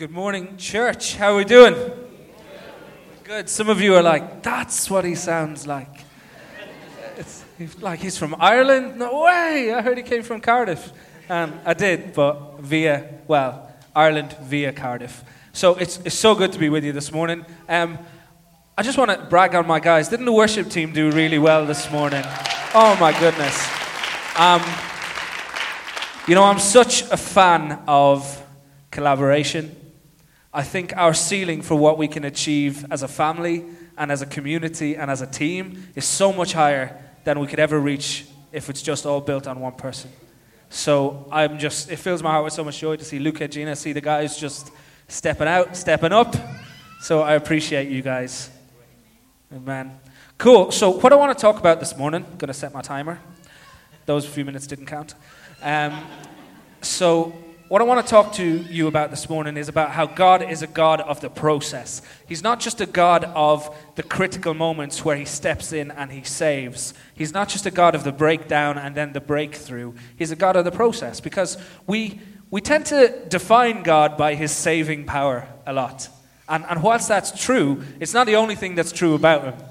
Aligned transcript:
Good 0.00 0.12
morning, 0.12 0.56
church. 0.56 1.16
How 1.16 1.34
are 1.34 1.36
we 1.36 1.44
doing? 1.44 1.74
Good. 3.22 3.50
Some 3.50 3.68
of 3.68 3.82
you 3.82 3.94
are 3.96 4.02
like, 4.02 4.42
that's 4.42 4.88
what 4.88 5.04
he 5.04 5.14
sounds 5.14 5.66
like. 5.66 5.94
It's 7.18 7.44
like 7.82 8.00
he's 8.00 8.16
from 8.16 8.34
Ireland? 8.38 8.96
No 8.96 9.24
way! 9.24 9.74
I 9.74 9.82
heard 9.82 9.98
he 9.98 10.02
came 10.02 10.22
from 10.22 10.40
Cardiff. 10.40 10.90
And 11.28 11.52
I 11.66 11.74
did, 11.74 12.14
but 12.14 12.60
via, 12.60 13.12
well, 13.28 13.70
Ireland 13.94 14.34
via 14.40 14.72
Cardiff. 14.72 15.22
So 15.52 15.74
it's, 15.74 15.98
it's 15.98 16.16
so 16.16 16.34
good 16.34 16.52
to 16.52 16.58
be 16.58 16.70
with 16.70 16.82
you 16.82 16.92
this 16.92 17.12
morning. 17.12 17.44
Um, 17.68 17.98
I 18.78 18.82
just 18.82 18.96
want 18.96 19.10
to 19.10 19.18
brag 19.26 19.54
on 19.54 19.66
my 19.66 19.80
guys. 19.80 20.08
Didn't 20.08 20.24
the 20.24 20.32
worship 20.32 20.70
team 20.70 20.94
do 20.94 21.10
really 21.10 21.38
well 21.38 21.66
this 21.66 21.92
morning? 21.92 22.22
Oh 22.72 22.96
my 22.98 23.12
goodness. 23.20 23.68
Um, 24.38 24.62
you 26.26 26.34
know, 26.34 26.44
I'm 26.44 26.58
such 26.58 27.02
a 27.10 27.18
fan 27.18 27.82
of 27.86 28.42
collaboration. 28.90 29.76
I 30.52 30.62
think 30.62 30.96
our 30.96 31.14
ceiling 31.14 31.62
for 31.62 31.76
what 31.76 31.96
we 31.96 32.08
can 32.08 32.24
achieve 32.24 32.84
as 32.90 33.02
a 33.02 33.08
family 33.08 33.64
and 33.96 34.10
as 34.10 34.20
a 34.20 34.26
community 34.26 34.96
and 34.96 35.10
as 35.10 35.22
a 35.22 35.26
team 35.26 35.88
is 35.94 36.04
so 36.04 36.32
much 36.32 36.52
higher 36.54 37.00
than 37.24 37.38
we 37.38 37.46
could 37.46 37.60
ever 37.60 37.78
reach 37.78 38.26
if 38.50 38.68
it's 38.68 38.82
just 38.82 39.06
all 39.06 39.20
built 39.20 39.46
on 39.46 39.60
one 39.60 39.74
person. 39.74 40.10
So 40.68 41.28
I'm 41.30 41.58
just, 41.58 41.90
it 41.90 41.96
fills 41.96 42.22
my 42.22 42.30
heart 42.30 42.44
with 42.44 42.52
so 42.52 42.64
much 42.64 42.80
joy 42.80 42.96
to 42.96 43.04
see 43.04 43.18
Luca, 43.18 43.46
Gina, 43.46 43.76
see 43.76 43.92
the 43.92 44.00
guys 44.00 44.36
just 44.36 44.72
stepping 45.06 45.46
out, 45.46 45.76
stepping 45.76 46.12
up. 46.12 46.34
So 47.00 47.22
I 47.22 47.34
appreciate 47.34 47.88
you 47.88 48.02
guys. 48.02 48.50
Amen. 49.54 49.98
Cool. 50.38 50.72
So 50.72 50.90
what 50.90 51.12
I 51.12 51.16
want 51.16 51.36
to 51.36 51.40
talk 51.40 51.58
about 51.58 51.78
this 51.80 51.96
morning, 51.96 52.24
I'm 52.24 52.38
going 52.38 52.48
to 52.48 52.54
set 52.54 52.72
my 52.72 52.82
timer. 52.82 53.20
Those 54.06 54.26
few 54.26 54.44
minutes 54.44 54.66
didn't 54.66 54.86
count. 54.86 55.14
Um, 55.62 56.04
so 56.82 57.34
what 57.70 57.80
I 57.80 57.84
want 57.84 58.04
to 58.04 58.10
talk 58.10 58.32
to 58.32 58.44
you 58.44 58.88
about 58.88 59.10
this 59.10 59.30
morning 59.30 59.56
is 59.56 59.68
about 59.68 59.92
how 59.92 60.04
God 60.04 60.42
is 60.42 60.60
a 60.60 60.66
God 60.66 61.00
of 61.02 61.20
the 61.20 61.30
process. 61.30 62.02
He's 62.26 62.42
not 62.42 62.58
just 62.58 62.80
a 62.80 62.86
God 62.86 63.22
of 63.26 63.72
the 63.94 64.02
critical 64.02 64.54
moments 64.54 65.04
where 65.04 65.14
He 65.14 65.24
steps 65.24 65.72
in 65.72 65.92
and 65.92 66.10
He 66.10 66.24
saves. 66.24 66.94
He's 67.14 67.32
not 67.32 67.48
just 67.48 67.66
a 67.66 67.70
God 67.70 67.94
of 67.94 68.02
the 68.02 68.10
breakdown 68.10 68.76
and 68.76 68.96
then 68.96 69.12
the 69.12 69.20
breakthrough. 69.20 69.92
He's 70.16 70.32
a 70.32 70.36
God 70.36 70.56
of 70.56 70.64
the 70.64 70.72
process 70.72 71.20
because 71.20 71.58
we, 71.86 72.18
we 72.50 72.60
tend 72.60 72.86
to 72.86 73.24
define 73.28 73.84
God 73.84 74.16
by 74.16 74.34
His 74.34 74.50
saving 74.50 75.04
power 75.04 75.46
a 75.64 75.72
lot. 75.72 76.08
And, 76.48 76.64
and 76.68 76.82
whilst 76.82 77.06
that's 77.06 77.30
true, 77.40 77.84
it's 78.00 78.14
not 78.14 78.26
the 78.26 78.34
only 78.34 78.56
thing 78.56 78.74
that's 78.74 78.90
true 78.90 79.14
about 79.14 79.44
Him. 79.44 79.69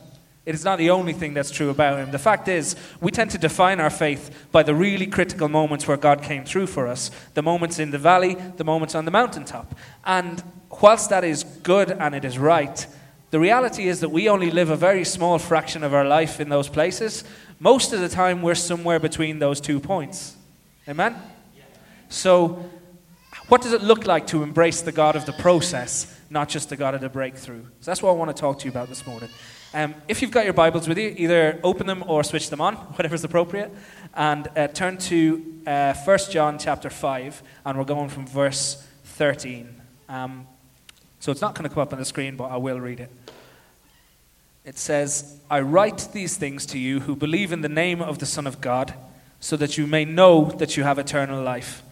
It 0.49 0.55
is 0.55 0.65
not 0.65 0.79
the 0.79 0.89
only 0.89 1.13
thing 1.13 1.35
that's 1.35 1.51
true 1.51 1.69
about 1.69 1.99
him. 1.99 2.09
The 2.09 2.17
fact 2.17 2.47
is, 2.47 2.75
we 2.99 3.11
tend 3.11 3.29
to 3.29 3.37
define 3.37 3.79
our 3.79 3.91
faith 3.91 4.47
by 4.51 4.63
the 4.63 4.73
really 4.73 5.05
critical 5.05 5.47
moments 5.47 5.87
where 5.87 5.95
God 5.95 6.23
came 6.23 6.43
through 6.43 6.65
for 6.65 6.87
us 6.87 7.11
the 7.35 7.43
moments 7.43 7.77
in 7.77 7.91
the 7.91 7.99
valley, 7.99 8.33
the 8.33 8.63
moments 8.63 8.95
on 8.95 9.05
the 9.05 9.11
mountaintop. 9.11 9.75
And 10.05 10.41
whilst 10.81 11.11
that 11.11 11.23
is 11.23 11.43
good 11.43 11.91
and 11.91 12.15
it 12.15 12.25
is 12.25 12.39
right, 12.39 12.87
the 13.29 13.39
reality 13.39 13.87
is 13.87 13.99
that 13.99 14.09
we 14.09 14.27
only 14.27 14.49
live 14.49 14.71
a 14.71 14.75
very 14.75 15.05
small 15.05 15.37
fraction 15.37 15.83
of 15.83 15.93
our 15.93 16.03
life 16.03 16.39
in 16.39 16.49
those 16.49 16.67
places. 16.67 17.23
Most 17.59 17.93
of 17.93 17.99
the 17.99 18.09
time, 18.09 18.41
we're 18.41 18.55
somewhere 18.55 18.99
between 18.99 19.37
those 19.37 19.61
two 19.61 19.79
points. 19.79 20.35
Amen? 20.87 21.15
So, 22.09 22.71
what 23.49 23.61
does 23.61 23.73
it 23.73 23.83
look 23.83 24.07
like 24.07 24.25
to 24.27 24.41
embrace 24.41 24.81
the 24.81 24.91
God 24.91 25.15
of 25.15 25.27
the 25.27 25.33
process, 25.33 26.19
not 26.31 26.49
just 26.49 26.69
the 26.69 26.75
God 26.75 26.95
of 26.95 27.01
the 27.01 27.09
breakthrough? 27.09 27.65
So, 27.81 27.91
that's 27.91 28.01
what 28.01 28.09
I 28.09 28.13
want 28.13 28.35
to 28.35 28.41
talk 28.41 28.57
to 28.57 28.65
you 28.65 28.71
about 28.71 28.89
this 28.89 29.05
morning. 29.05 29.29
Um, 29.71 29.93
if 30.07 30.23
you've 30.23 30.31
got 30.31 30.45
your 30.45 30.53
Bibles 30.53 30.87
with 30.87 30.97
you, 30.97 31.13
either 31.15 31.59
open 31.63 31.85
them 31.85 32.03
or 32.07 32.23
switch 32.23 32.49
them 32.49 32.59
on, 32.59 32.73
whatever's 32.95 33.23
appropriate, 33.23 33.71
and 34.15 34.47
uh, 34.57 34.67
turn 34.67 34.97
to 34.97 35.61
uh, 35.67 35.93
1 35.93 36.17
John 36.31 36.57
chapter 36.57 36.89
5, 36.89 37.43
and 37.65 37.77
we're 37.77 37.83
going 37.83 38.09
from 38.09 38.25
verse 38.25 38.83
13. 39.03 39.69
Um, 40.07 40.47
so 41.19 41.31
it's 41.31 41.41
not 41.41 41.53
going 41.53 41.69
to 41.69 41.73
come 41.73 41.83
up 41.83 41.93
on 41.93 41.99
the 41.99 42.05
screen, 42.05 42.35
but 42.35 42.45
I 42.45 42.57
will 42.57 42.79
read 42.79 42.99
it. 42.99 43.11
It 44.65 44.79
says, 44.79 45.37
I 45.51 45.59
write 45.59 46.09
these 46.13 46.35
things 46.35 46.65
to 46.67 46.79
you 46.79 47.01
who 47.01 47.15
believe 47.15 47.51
in 47.51 47.61
the 47.61 47.69
name 47.69 48.01
of 48.01 48.17
the 48.17 48.25
Son 48.25 48.47
of 48.47 48.61
God, 48.61 48.95
so 49.39 49.55
that 49.57 49.77
you 49.77 49.85
may 49.85 50.03
know 50.03 50.45
that 50.45 50.77
you 50.77 50.83
have 50.83 50.97
eternal 50.97 51.43
life. 51.43 51.83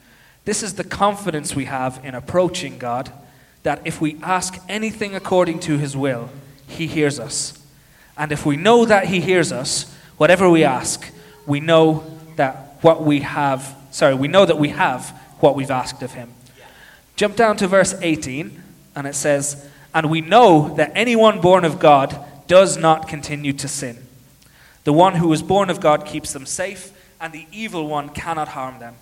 This 0.46 0.64
is 0.64 0.74
the 0.74 0.84
confidence 0.84 1.56
we 1.56 1.66
have 1.66 2.04
in 2.04 2.16
approaching 2.16 2.80
God, 2.80 3.12
that 3.62 3.84
if 3.86 4.02
we 4.02 4.18
ask 4.24 4.58
anything 4.68 5.14
according 5.14 5.60
to 5.60 5.78
his 5.78 5.96
will, 5.96 6.30
he 6.68 6.88
hears 6.88 7.20
us. 7.20 7.56
And 8.18 8.32
if 8.32 8.46
we 8.46 8.58
know 8.58 8.86
that 8.86 9.06
He 9.06 9.22
hears 9.22 9.52
us, 9.52 9.94
whatever 10.18 10.50
we 10.50 10.64
ask, 10.64 11.12
we 11.46 11.60
know 11.60 12.04
that 12.36 12.78
what 12.82 13.04
we 13.04 13.22
have, 13.22 13.76
sorry, 13.92 14.16
we 14.16 14.28
know 14.28 14.46
that 14.46 14.58
we 14.58 14.70
have 14.70 15.10
what 15.40 15.56
we've 15.56 15.72
asked 15.72 16.02
of 16.02 16.14
Him. 16.14 16.32
Jump 17.16 17.36
down 17.36 17.58
to 17.58 17.68
verse 17.68 17.96
18, 18.02 18.62
and 18.96 19.08
it 19.08 19.16
says, 19.16 19.68
And 19.94 20.10
we 20.10 20.22
know 20.22 20.74
that 20.76 20.92
anyone 20.96 21.42
born 21.42 21.66
of 21.66 21.80
God 21.80 22.18
does 22.48 22.78
not 22.78 23.08
continue 23.08 23.54
to 23.54 23.68
sin. 23.68 23.98
The 24.84 24.94
one 24.94 25.16
who 25.16 25.32
is 25.34 25.42
born 25.42 25.70
of 25.70 25.82
God 25.82 26.06
keeps 26.06 26.34
them 26.34 26.46
safe, 26.46 26.92
and 27.20 27.34
the 27.34 27.48
evil 27.52 27.88
one 27.88 28.10
cannot 28.10 28.50
harm 28.50 28.80
them. 28.80 28.96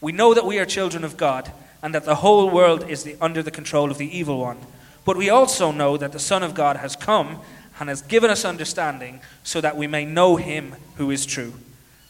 We 0.00 0.12
know 0.12 0.32
that 0.34 0.46
we 0.46 0.58
are 0.58 0.64
children 0.64 1.04
of 1.04 1.16
God, 1.16 1.52
and 1.82 1.94
that 1.94 2.04
the 2.04 2.16
whole 2.16 2.50
world 2.50 2.88
is 2.88 3.04
the, 3.04 3.16
under 3.20 3.42
the 3.42 3.50
control 3.50 3.90
of 3.90 3.98
the 3.98 4.16
evil 4.16 4.38
one. 4.38 4.58
But 5.04 5.16
we 5.16 5.28
also 5.30 5.72
know 5.72 5.96
that 5.96 6.12
the 6.12 6.18
Son 6.18 6.42
of 6.42 6.54
God 6.54 6.76
has 6.76 6.96
come 6.96 7.40
and 7.80 7.88
has 7.88 8.02
given 8.02 8.30
us 8.30 8.44
understanding 8.44 9.20
so 9.42 9.60
that 9.62 9.76
we 9.76 9.86
may 9.86 10.04
know 10.04 10.36
him 10.36 10.76
who 10.96 11.10
is 11.10 11.24
true. 11.24 11.54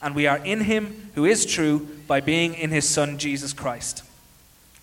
And 0.03 0.17
we 0.17 0.27
are 0.27 0.39
in 0.39 0.63
him 0.63 1.11
who 1.15 1.25
is 1.25 1.47
true 1.47 1.89
by 2.09 2.21
being 2.21 2.55
in 2.55 2.71
his 2.71 2.89
Son, 2.89 3.17
Jesus 3.17 3.53
Christ. 3.53 4.03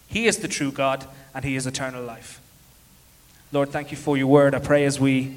He 0.08 0.28
is 0.28 0.38
the 0.38 0.48
true 0.48 0.72
God, 0.72 1.06
and 1.36 1.44
he 1.44 1.58
is 1.58 1.68
eternal 1.68 2.04
life. 2.04 2.40
Lord, 3.52 3.70
thank 3.70 3.92
you 3.92 3.98
for 3.98 4.16
your 4.16 4.28
word. 4.28 4.56
I 4.56 4.60
pray 4.60 4.86
as 4.86 5.00
we, 5.00 5.36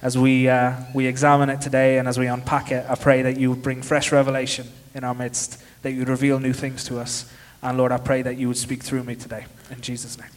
as 0.00 0.16
we, 0.16 0.48
uh, 0.48 0.76
we 0.94 1.06
examine 1.06 1.50
it 1.50 1.60
today 1.60 1.98
and 1.98 2.08
as 2.08 2.18
we 2.18 2.26
unpack 2.26 2.72
it, 2.72 2.86
I 2.88 2.94
pray 2.94 3.22
that 3.22 3.38
you 3.38 3.50
would 3.50 3.62
bring 3.62 3.82
fresh 3.82 4.12
revelation 4.12 4.66
in 4.94 5.04
our 5.04 5.14
midst, 5.14 5.62
that 5.82 5.92
you 5.92 6.00
would 6.00 6.08
reveal 6.08 6.38
new 6.38 6.54
things 6.54 6.84
to 6.84 6.98
us. 6.98 7.30
And 7.62 7.76
Lord, 7.76 7.92
I 7.92 7.98
pray 7.98 8.22
that 8.22 8.38
you 8.38 8.48
would 8.48 8.56
speak 8.56 8.82
through 8.82 9.04
me 9.04 9.14
today. 9.14 9.44
In 9.70 9.80
Jesus' 9.82 10.18
name. 10.18 10.30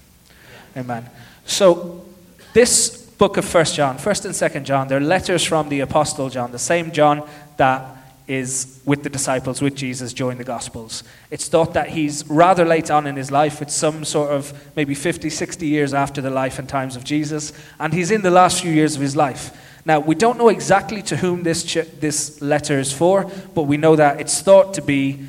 Amen. 0.76 1.10
So, 1.46 2.06
this 2.54 2.99
book 3.20 3.36
of 3.36 3.44
First 3.44 3.76
John, 3.76 3.98
First 3.98 4.24
and 4.24 4.34
Second 4.34 4.66
John, 4.66 4.88
they're 4.88 5.02
letters 5.02 5.44
from 5.44 5.68
the 5.68 5.82
Apostle 5.82 6.30
John, 6.30 6.54
the 6.54 6.58
same 6.58 6.90
John 6.92 7.28
that 7.58 7.98
is 8.28 8.80
with 8.86 9.04
the 9.04 9.10
disciples, 9.10 9.62
with 9.62 9.76
Jesus 9.76 10.14
during 10.14 10.38
the 10.38 10.46
Gospels. 10.46 11.04
It's 11.30 11.50
thought 11.50 11.74
that 11.74 11.90
he's 11.90 12.26
rather 12.30 12.64
late 12.64 12.90
on 12.90 13.06
in 13.06 13.18
his 13.18 13.30
life. 13.30 13.62
It's 13.62 13.76
some 13.76 14.06
sort 14.06 14.32
of 14.32 14.54
maybe 14.78 14.96
50, 14.96 15.30
60 15.30 15.68
years 15.68 15.94
after 15.94 16.22
the 16.22 16.30
life 16.30 16.60
and 16.60 16.70
times 16.70 16.96
of 16.96 17.04
Jesus, 17.04 17.52
and 17.78 17.94
he's 17.94 18.10
in 18.10 18.22
the 18.22 18.32
last 18.32 18.62
few 18.62 18.72
years 18.72 18.96
of 18.96 19.02
his 19.02 19.18
life. 19.18 19.52
Now, 19.84 20.00
we 20.00 20.16
don't 20.16 20.38
know 20.38 20.48
exactly 20.48 21.02
to 21.04 21.18
whom 21.18 21.44
this, 21.44 21.66
ch- 21.66 21.92
this 22.00 22.42
letter 22.42 22.80
is 22.80 22.94
for, 22.94 23.30
but 23.54 23.64
we 23.64 23.76
know 23.76 23.98
that 23.98 24.22
it's 24.22 24.42
thought 24.42 24.76
to 24.76 24.82
be 24.82 25.28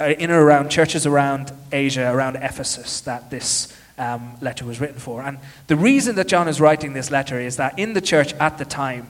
uh, 0.00 0.06
in 0.06 0.32
or 0.32 0.42
around 0.42 0.70
churches 0.70 1.06
around 1.06 1.52
Asia, 1.70 2.10
around 2.12 2.34
Ephesus, 2.36 3.00
that 3.02 3.30
this 3.30 3.77
um, 3.98 4.36
letter 4.40 4.64
was 4.64 4.80
written 4.80 4.98
for. 4.98 5.22
And 5.22 5.38
the 5.66 5.76
reason 5.76 6.16
that 6.16 6.28
John 6.28 6.48
is 6.48 6.60
writing 6.60 6.92
this 6.92 7.10
letter 7.10 7.40
is 7.40 7.56
that 7.56 7.78
in 7.78 7.92
the 7.92 8.00
church 8.00 8.32
at 8.34 8.58
the 8.58 8.64
time, 8.64 9.08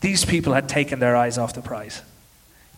these 0.00 0.24
people 0.24 0.54
had 0.54 0.68
taken 0.68 0.98
their 0.98 1.16
eyes 1.16 1.38
off 1.38 1.54
the 1.54 1.62
prize. 1.62 2.02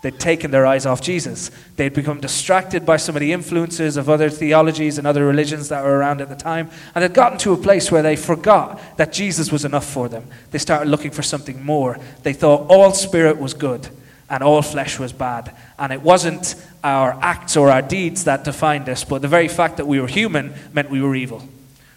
They'd 0.03 0.19
taken 0.19 0.51
their 0.51 0.67
eyes 0.67 0.85
off 0.85 1.01
Jesus. 1.01 1.53
They'd 1.77 1.95
become 1.95 2.21
distracted 2.21 2.85
by 2.85 2.97
some 2.97 3.15
of 3.15 3.21
the 3.21 3.33
influences 3.33 3.97
of 3.97 4.09
other 4.09 4.29
theologies 4.29 4.99
and 4.99 5.07
other 5.07 5.25
religions 5.25 5.69
that 5.69 5.85
were 5.85 5.97
around 5.97 6.21
at 6.21 6.29
the 6.29 6.35
time. 6.35 6.71
And 6.95 7.05
they'd 7.05 7.15
gotten 7.15 7.39
to 7.39 7.53
a 7.53 7.57
place 7.57 7.93
where 7.93 8.03
they 8.03 8.17
forgot 8.17 8.81
that 8.97 9.13
Jesus 9.13 9.53
was 9.53 9.65
enough 9.65 9.89
for 9.89 10.09
them. 10.09 10.27
They 10.51 10.59
started 10.59 10.91
looking 10.91 11.13
for 11.13 11.23
something 11.23 11.65
more. 11.65 12.01
They 12.25 12.33
thought 12.33 12.69
all 12.69 12.93
spirit 12.93 13.39
was 13.39 13.55
good 13.55 13.89
and 14.33 14.43
all 14.43 14.63
flesh 14.63 14.99
was 14.99 15.13
bad. 15.13 15.55
And 15.79 15.93
it 15.93 16.01
wasn't 16.01 16.55
our 16.83 17.13
acts 17.21 17.55
or 17.55 17.71
our 17.71 17.83
deeds 17.83 18.25
that 18.25 18.45
defined 18.45 18.89
us, 18.89 19.05
but 19.05 19.21
the 19.21 19.29
very 19.29 19.47
fact 19.47 19.77
that 19.77 19.87
we 19.87 20.01
were 20.01 20.07
human 20.07 20.55
meant 20.73 20.89
we 20.89 21.03
were 21.03 21.15
evil. 21.15 21.47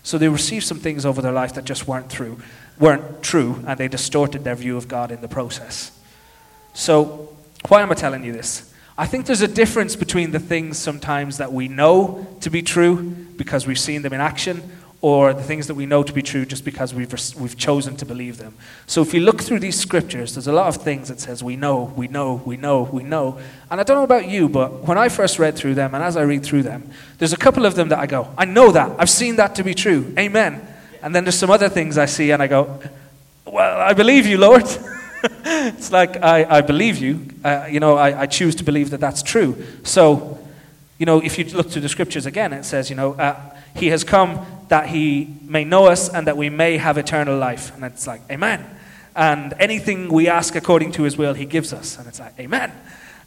So 0.04 0.18
they 0.18 0.28
received 0.28 0.66
some 0.66 0.80
things 0.80 1.06
over 1.06 1.22
their 1.22 1.32
life 1.32 1.54
that 1.54 1.64
just 1.64 1.88
weren't 1.88 2.12
true, 2.12 2.38
weren't 2.78 3.24
true, 3.24 3.64
and 3.66 3.80
they 3.80 3.88
distorted 3.88 4.44
their 4.44 4.56
view 4.56 4.76
of 4.76 4.90
God 4.90 5.14
in 5.14 5.22
the 5.22 5.30
process. 5.30 5.98
So 6.74 7.34
why 7.70 7.82
am 7.82 7.90
I 7.90 7.96
telling 7.96 8.26
you 8.26 8.34
this? 8.34 8.70
I 8.98 9.06
think 9.06 9.28
there's 9.28 9.42
a 9.42 9.48
difference 9.48 9.96
between 9.96 10.32
the 10.32 10.40
things 10.40 10.78
sometimes 10.78 11.38
that 11.38 11.54
we 11.54 11.70
know 11.70 12.28
to 12.42 12.50
be 12.50 12.62
true 12.62 13.02
because 13.38 13.66
we've 13.66 13.80
seen 13.80 14.02
them 14.02 14.12
in 14.12 14.20
action 14.20 14.62
or 15.02 15.34
the 15.34 15.44
things 15.44 15.68
that 15.68 15.76
we 15.76 15.86
know 15.86 16.02
to 16.04 16.14
be 16.14 16.22
true 16.22 16.46
just 16.46 16.66
because 16.66 16.94
we've, 16.94 17.14
we've 17.38 17.58
chosen 17.58 17.96
to 17.98 18.06
believe 18.06 18.38
them. 18.38 18.56
So 18.88 19.02
if 19.02 19.14
you 19.14 19.20
look 19.20 19.42
through 19.42 19.60
these 19.60 19.80
scriptures, 19.80 20.34
there's 20.34 20.48
a 20.48 20.54
lot 20.54 20.68
of 20.68 20.82
things 20.82 21.10
that 21.10 21.20
says 21.20 21.44
we 21.44 21.56
know, 21.56 21.94
we 21.96 22.08
know, 22.08 22.42
we 22.46 22.58
know, 22.58 22.84
we 22.84 23.04
know. 23.04 23.40
And 23.70 23.80
I 23.80 23.84
don't 23.84 23.98
know 23.98 24.04
about 24.04 24.28
you, 24.28 24.50
but 24.50 24.84
when 24.84 24.98
I 24.98 25.10
first 25.10 25.38
read 25.38 25.56
through 25.56 25.76
them 25.76 25.94
and 25.94 26.04
as 26.04 26.18
I 26.18 26.22
read 26.24 26.44
through 26.44 26.64
them, 26.64 26.90
there's 27.18 27.34
a 27.34 27.38
couple 27.38 27.66
of 27.66 27.76
them 27.76 27.90
that 27.90 28.00
I 28.00 28.08
go, 28.08 28.34
I 28.38 28.46
know 28.46 28.72
that. 28.72 28.96
I've 28.98 29.10
seen 29.10 29.36
that 29.36 29.56
to 29.56 29.64
be 29.64 29.74
true. 29.74 30.14
Amen. 30.18 30.66
And 31.04 31.14
then 31.14 31.24
there's 31.24 31.38
some 31.38 31.52
other 31.52 31.70
things 31.70 31.98
I 31.98 32.06
see 32.06 32.32
and 32.32 32.42
I 32.42 32.48
go, 32.48 32.80
well, 33.46 33.80
I 33.80 33.94
believe 33.94 34.26
you, 34.26 34.38
Lord. 34.38 34.64
it's 35.46 35.92
like, 35.92 36.22
I, 36.24 36.58
I 36.58 36.62
believe 36.62 36.98
you. 36.98 37.28
Uh, 37.44 37.68
you 37.70 37.80
know, 37.80 37.96
I, 37.96 38.22
I 38.22 38.26
choose 38.26 38.56
to 38.56 38.64
believe 38.64 38.90
that 38.90 39.02
that's 39.02 39.22
true. 39.22 39.64
So, 39.84 40.40
you 40.98 41.06
know, 41.06 41.22
if 41.22 41.38
you 41.38 41.46
look 41.46 41.70
through 41.70 41.84
the 41.84 41.90
scriptures 41.90 42.26
again, 42.26 42.54
it 42.54 42.64
says, 42.64 42.90
you 42.90 42.96
know, 42.96 43.14
uh, 43.14 43.40
he 43.76 43.88
has 43.88 44.04
come 44.04 44.46
that 44.68 44.88
he 44.88 45.36
may 45.44 45.64
know 45.64 45.86
us 45.86 46.10
and 46.10 46.28
that 46.28 46.38
we 46.38 46.50
may 46.50 46.78
have 46.78 46.98
eternal 46.98 47.38
life. 47.38 47.74
And 47.76 47.84
it's 47.84 48.08
like, 48.08 48.22
Amen. 48.32 48.66
And 49.16 49.54
anything 49.60 50.10
we 50.10 50.28
ask 50.28 50.56
according 50.56 50.92
to 50.94 51.04
his 51.04 51.18
will, 51.18 51.34
he 51.34 51.46
gives 51.46 51.72
us. 51.72 51.98
And 51.98 52.08
it's 52.08 52.20
like, 52.20 52.40
Amen. 52.40 52.72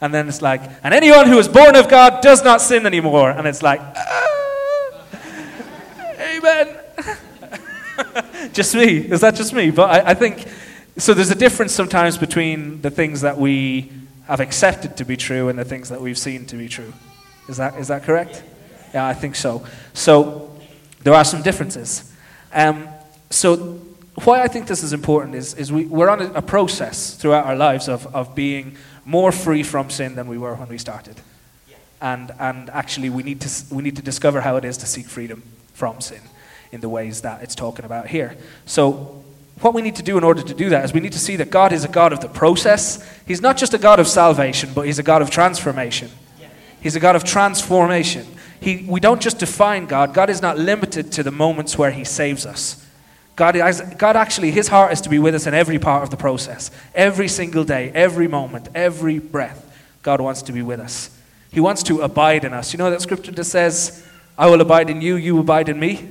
And 0.01 0.15
then 0.15 0.29
it's 0.29 0.43
like, 0.43 0.63
and 0.85 0.95
anyone 0.95 1.27
who 1.27 1.39
is 1.39 1.49
born 1.49 1.75
of 1.75 1.89
God 1.89 2.23
does 2.23 2.45
not 2.45 2.61
sin 2.61 2.87
anymore. 2.87 3.31
And 3.31 3.47
it's 3.47 3.63
like, 3.63 3.81
ah, 3.81 5.05
Amen. 6.21 6.77
just 8.53 8.75
me. 8.75 8.99
Is 8.99 9.21
that 9.23 9.35
just 9.35 9.53
me? 9.53 9.71
But 9.71 9.91
I, 9.91 10.11
I 10.11 10.15
think, 10.15 10.47
so 10.97 11.15
there's 11.15 11.31
a 11.31 11.37
difference 11.37 11.73
sometimes 11.73 12.17
between 12.19 12.81
the 12.83 12.91
things 12.91 13.23
that 13.23 13.39
we 13.39 13.91
have 14.27 14.41
accepted 14.41 14.97
to 14.99 15.05
be 15.05 15.17
true 15.17 15.49
and 15.49 15.59
the 15.59 15.65
things 15.65 15.89
that 15.89 16.01
we've 16.01 16.19
seen 16.19 16.47
to 16.47 16.57
be 16.57 16.69
true. 16.69 16.93
Is 17.49 17.57
that, 17.57 17.77
is 17.79 17.89
that 17.89 18.03
correct? 18.03 18.43
Yeah, 18.93 19.07
I 19.07 19.15
think 19.15 19.35
so. 19.35 19.67
So 19.95 20.58
there 21.03 21.15
are 21.15 21.25
some 21.25 21.43
differences. 21.43 22.13
Um, 22.53 22.89
so 23.31 23.57
why 24.25 24.43
I 24.43 24.49
think 24.49 24.67
this 24.67 24.83
is 24.83 24.93
important 24.93 25.35
is, 25.35 25.55
is 25.55 25.71
we, 25.71 25.85
we're 25.85 26.09
on 26.09 26.21
a, 26.21 26.33
a, 26.35 26.43
process 26.43 27.15
throughout 27.15 27.47
our 27.47 27.55
lives 27.55 27.89
of, 27.89 28.13
of 28.15 28.35
being 28.35 28.77
more 29.05 29.31
free 29.31 29.63
from 29.63 29.91
sin 29.91 30.17
than 30.17 30.27
we 30.27 30.39
were 30.39 30.55
when 30.55 30.69
we 30.69 30.79
started. 30.79 31.17
Yeah. 31.69 31.77
And, 32.01 32.33
and 32.39 32.71
actually, 32.71 33.11
we 33.11 33.23
need, 33.23 33.41
to, 33.43 33.75
we 33.75 33.83
need 33.83 33.97
to 33.97 34.03
discover 34.03 34.41
how 34.41 34.57
it 34.57 34.65
is 34.65 34.77
to 34.79 34.87
seek 34.87 35.07
freedom 35.07 35.43
from 35.73 36.01
sin 36.01 36.21
in 36.73 36.81
the 36.81 36.89
ways 36.89 37.23
that 37.23 37.43
it's 37.43 37.55
talking 37.55 37.85
about 37.85 38.09
here. 38.09 38.37
So, 38.67 39.25
what 39.61 39.75
we 39.75 39.83
need 39.83 39.97
to 39.97 40.03
do 40.03 40.17
in 40.17 40.23
order 40.23 40.43
to 40.43 40.55
do 40.55 40.69
that 40.69 40.85
is 40.85 40.93
we 40.93 41.01
need 41.01 41.13
to 41.13 41.19
see 41.19 41.35
that 41.37 41.51
God 41.51 41.73
is 41.73 41.85
a 41.85 41.89
God 41.89 42.13
of 42.13 42.21
the 42.21 42.29
process. 42.29 43.05
He's 43.27 43.41
not 43.41 43.57
just 43.57 43.75
a 43.75 43.79
God 43.79 43.99
of 43.99 44.07
salvation, 44.07 44.71
but 44.73 44.83
He's 44.83 45.01
a 45.01 45.03
God 45.03 45.21
of 45.21 45.31
transformation. 45.31 46.11
He's 46.81 46.95
a 46.95 47.01
God 47.01 47.17
of 47.17 47.25
transformation. 47.25 48.27
He, 48.61 48.85
we 48.89 49.01
don't 49.01 49.21
just 49.21 49.39
define 49.39 49.87
God, 49.87 50.15
God 50.15 50.31
is 50.31 50.43
not 50.43 50.59
limited 50.59 51.13
to 51.13 51.23
the 51.23 51.31
moments 51.31 51.79
where 51.79 51.91
He 51.91 52.05
saves 52.05 52.45
us. 52.47 52.85
God, 53.37 53.57
God 53.99 54.17
actually, 54.17 54.51
His 54.51 54.69
heart 54.69 54.93
is 54.93 55.01
to 55.03 55.09
be 55.09 55.19
with 55.19 55.35
us 55.35 55.47
in 55.47 55.55
every 55.55 55.79
part 55.79 56.03
of 56.03 56.11
the 56.11 56.17
process. 56.17 56.71
Every 56.95 57.29
single 57.29 57.65
day, 57.65 57.91
every 57.95 58.27
moment, 58.27 58.69
every 58.75 59.19
breath, 59.19 59.65
God 60.03 60.21
wants 60.21 60.43
to 60.43 60.53
be 60.53 60.63
with 60.63 60.81
us. 60.81 61.17
He 61.53 61.61
wants 61.61 61.83
to 61.85 62.03
abide 62.03 62.45
in 62.45 62.53
us. 62.53 62.73
You 62.73 62.79
know 62.79 62.91
that 62.91 63.01
scripture 63.01 63.33
that 63.33 63.45
says, 63.45 64.05
I 64.37 64.49
will 64.49 64.61
abide 64.61 64.91
in 64.91 65.01
you, 65.01 65.17
you 65.17 65.39
abide 65.39 65.69
in 65.69 65.79
me? 65.79 66.09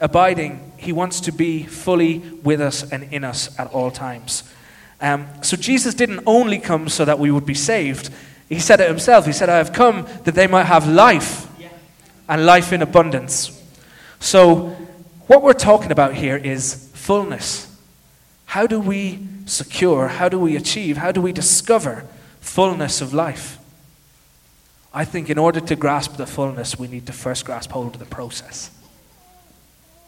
Abiding, 0.00 0.72
He 0.76 0.92
wants 0.92 1.20
to 1.22 1.32
be 1.32 1.64
fully 1.64 2.18
with 2.18 2.60
us 2.60 2.88
and 2.90 3.12
in 3.12 3.24
us 3.24 3.58
at 3.58 3.72
all 3.72 3.90
times. 3.90 4.44
Um, 5.00 5.28
so 5.42 5.56
Jesus 5.56 5.94
didn't 5.94 6.22
only 6.26 6.58
come 6.58 6.88
so 6.88 7.04
that 7.04 7.18
we 7.18 7.30
would 7.30 7.46
be 7.46 7.54
saved. 7.54 8.10
He 8.48 8.58
said 8.58 8.80
it 8.80 8.88
himself. 8.88 9.26
He 9.26 9.32
said, 9.32 9.48
I 9.48 9.58
have 9.58 9.72
come 9.72 10.06
that 10.24 10.34
they 10.34 10.46
might 10.46 10.64
have 10.64 10.88
life 10.88 11.37
and 12.28 12.44
life 12.44 12.72
in 12.72 12.82
abundance. 12.82 13.54
So 14.20 14.76
what 15.26 15.42
we're 15.42 15.52
talking 15.52 15.90
about 15.90 16.14
here 16.14 16.36
is 16.36 16.90
fullness. 16.94 17.66
How 18.46 18.66
do 18.66 18.80
we 18.80 19.26
secure, 19.46 20.08
how 20.08 20.28
do 20.28 20.38
we 20.38 20.56
achieve, 20.56 20.96
how 20.96 21.12
do 21.12 21.20
we 21.20 21.32
discover 21.32 22.04
fullness 22.40 23.00
of 23.00 23.14
life? 23.14 23.58
I 24.92 25.04
think 25.04 25.30
in 25.30 25.38
order 25.38 25.60
to 25.60 25.76
grasp 25.76 26.16
the 26.16 26.26
fullness, 26.26 26.78
we 26.78 26.88
need 26.88 27.06
to 27.06 27.12
first 27.12 27.44
grasp 27.44 27.70
hold 27.70 27.94
of 27.94 28.00
the 28.00 28.06
process. 28.06 28.70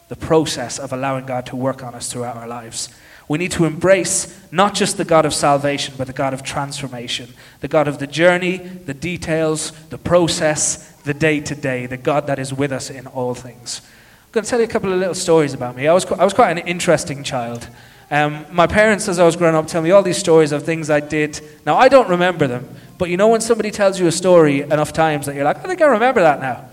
The 0.08 0.16
process 0.16 0.78
of 0.78 0.93
allowing 0.93 1.26
God 1.26 1.46
to 1.46 1.56
work 1.56 1.84
on 1.84 1.94
us 1.94 2.12
throughout 2.12 2.37
our 2.37 2.49
lives. 2.49 2.88
We 3.28 3.38
need 3.38 3.52
to 3.52 3.64
embrace 3.64 4.37
not 4.50 4.75
just 4.75 4.96
the 4.96 5.05
God 5.05 5.25
of 5.25 5.32
salvation, 5.32 5.94
but 5.96 6.08
the 6.08 6.12
God 6.12 6.34
of 6.34 6.43
transformation, 6.43 7.28
the 7.61 7.69
God 7.69 7.87
of 7.87 7.99
the 7.99 8.06
journey, 8.08 8.56
the 8.56 8.94
details, 8.94 9.70
the 9.90 9.99
process, 9.99 10.89
the 11.05 11.14
day 11.14 11.41
to 11.41 11.55
day, 11.55 11.87
the 11.87 11.97
God 11.97 12.26
that 12.26 12.38
is 12.38 12.52
with 12.52 12.73
us 12.73 12.91
in 12.91 13.06
all 13.06 13.35
things. 13.35 13.81
I'm 14.26 14.32
going 14.32 14.44
to 14.44 14.50
tell 14.50 14.61
you 14.61 14.67
a 14.67 14.69
couple 14.69 14.93
of 14.93 14.99
little 14.99 15.14
stories 15.14 15.55
about 15.55 15.76
me. 15.76 15.88
I 15.88 15.93
was, 15.93 16.06
I 16.06 16.25
was 16.25 16.35
quite 16.35 16.50
an 16.56 16.67
interesting 16.67 17.25
child. 17.25 17.69
Um, 18.11 18.44
my 18.50 18.67
parents, 18.67 19.08
as 19.08 19.19
I 19.19 19.25
was 19.25 19.37
growing 19.37 19.55
up, 19.55 19.67
tell 19.67 19.82
me 19.82 19.93
all 19.93 20.02
these 20.02 20.19
stories 20.19 20.52
of 20.52 20.64
things 20.64 20.91
I 20.91 21.00
did. 21.00 21.41
Now, 21.64 21.76
I 21.76 21.88
don't 21.88 22.08
remember 22.08 22.47
them, 22.47 22.69
but 22.99 23.08
you 23.08 23.17
know 23.17 23.29
when 23.29 23.41
somebody 23.41 23.70
tells 23.70 24.00
you 24.00 24.06
a 24.08 24.12
story 24.12 24.62
enough 24.62 24.93
times 24.93 25.26
that 25.26 25.35
you're 25.35 25.44
like, 25.44 25.58
I 25.58 25.62
think 25.62 25.81
I 25.81 25.87
remember 25.87 26.20
that 26.20 26.41
now. 26.41 26.69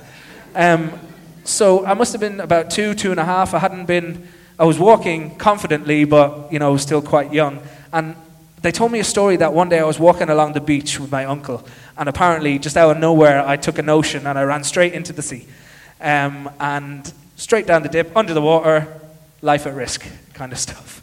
Um, 0.56 1.00
so 1.44 1.85
I 1.85 1.94
must 1.94 2.12
have 2.12 2.21
been 2.21 2.39
about 2.39 2.71
two, 2.71 2.94
two 2.94 3.12
and 3.12 3.19
a 3.19 3.25
half. 3.25 3.53
I 3.53 3.59
hadn't 3.59 3.85
been, 3.85 4.27
I 4.59 4.65
was 4.65 4.79
walking 4.79 5.35
confidently, 5.38 6.06
but, 6.06 6.51
you 6.51 6.59
know, 6.59 6.68
I 6.68 6.71
was 6.71 6.81
still 6.81 7.01
quite 7.01 7.31
young. 7.31 7.62
And 7.94 8.15
they 8.63 8.71
told 8.71 8.91
me 8.91 9.00
a 9.00 9.03
story 9.03 9.38
that 9.38 9.53
one 9.53 9.69
day 9.69 9.79
I 9.79 9.85
was 9.85 10.00
walking 10.00 10.29
along 10.29 10.53
the 10.53 10.62
beach 10.62 11.00
with 11.00 11.12
my 11.12 11.25
uncle, 11.25 11.65
and 11.97 12.07
apparently, 12.07 12.59
just 12.59 12.77
out 12.77 12.91
of 12.91 12.97
nowhere, 12.97 13.45
I 13.45 13.57
took 13.57 13.77
a 13.77 13.81
notion 13.83 14.27
and 14.27 14.38
I 14.38 14.44
ran 14.44 14.63
straight 14.63 14.94
into 14.94 15.13
the 15.13 15.21
sea. 15.21 15.47
Um, 15.99 16.49
and 16.59 17.11
straight 17.35 17.65
down 17.65 17.83
the 17.83 17.89
dip, 17.89 18.15
under 18.15 18.33
the 18.33 18.41
water, 18.41 18.99
life 19.41 19.65
at 19.65 19.73
risk 19.73 20.05
kind 20.33 20.51
of 20.51 20.59
stuff. 20.67 21.01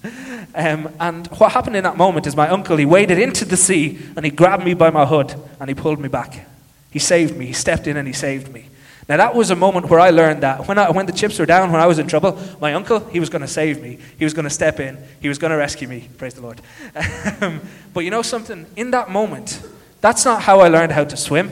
Um, 0.55 0.89
and 1.01 1.27
what 1.39 1.53
happened 1.53 1.77
in 1.77 1.85
that 1.85 1.97
moment 1.97 2.27
is 2.27 2.37
my 2.37 2.49
uncle, 2.49 2.77
he 2.77 2.87
waded 2.87 3.19
into 3.19 3.45
the 3.45 3.57
sea 3.57 3.99
and 4.17 4.25
he 4.25 4.31
grabbed 4.31 4.65
me 4.65 4.75
by 4.75 4.91
my 4.91 5.05
hood 5.05 5.35
and 5.59 5.69
he 5.69 5.75
pulled 5.75 5.99
me 5.99 6.09
back. 6.09 6.47
He 6.91 6.99
saved 6.99 7.37
me. 7.37 7.47
He 7.47 7.53
stepped 7.53 7.87
in 7.87 7.97
and 7.97 8.07
he 8.07 8.15
saved 8.15 8.53
me. 8.53 8.69
Now, 9.09 9.19
that 9.19 9.35
was 9.35 9.51
a 9.51 9.57
moment 9.57 9.91
where 9.91 10.01
I 10.01 10.11
learned 10.11 10.43
that 10.45 10.67
when, 10.67 10.79
I, 10.79 10.91
when 10.91 11.05
the 11.05 11.13
chips 11.13 11.39
were 11.39 11.45
down, 11.45 11.71
when 11.73 11.81
I 11.81 11.87
was 11.87 11.99
in 11.99 12.07
trouble, 12.07 12.39
my 12.61 12.73
uncle, 12.73 13.01
he 13.01 13.21
was 13.21 13.29
going 13.29 13.43
to 13.43 13.49
save 13.49 13.83
me. 13.83 13.99
He 14.19 14.25
was 14.25 14.33
going 14.33 14.45
to 14.45 14.51
step 14.51 14.81
in. 14.81 14.97
He 15.21 15.29
was 15.29 15.37
going 15.37 15.51
to 15.51 15.57
rescue 15.57 15.89
me. 15.89 16.09
Praise 16.17 16.35
the 16.35 16.41
Lord. 16.41 16.61
Um, 17.41 17.61
but 17.93 18.01
you 18.01 18.11
know 18.11 18.23
something? 18.23 18.65
In 18.77 18.93
that 18.93 19.11
moment, 19.11 19.61
that's 20.05 20.27
not 20.27 20.43
how 20.43 20.61
I 20.61 20.69
learned 20.69 20.93
how 20.93 21.05
to 21.05 21.17
swim. 21.17 21.49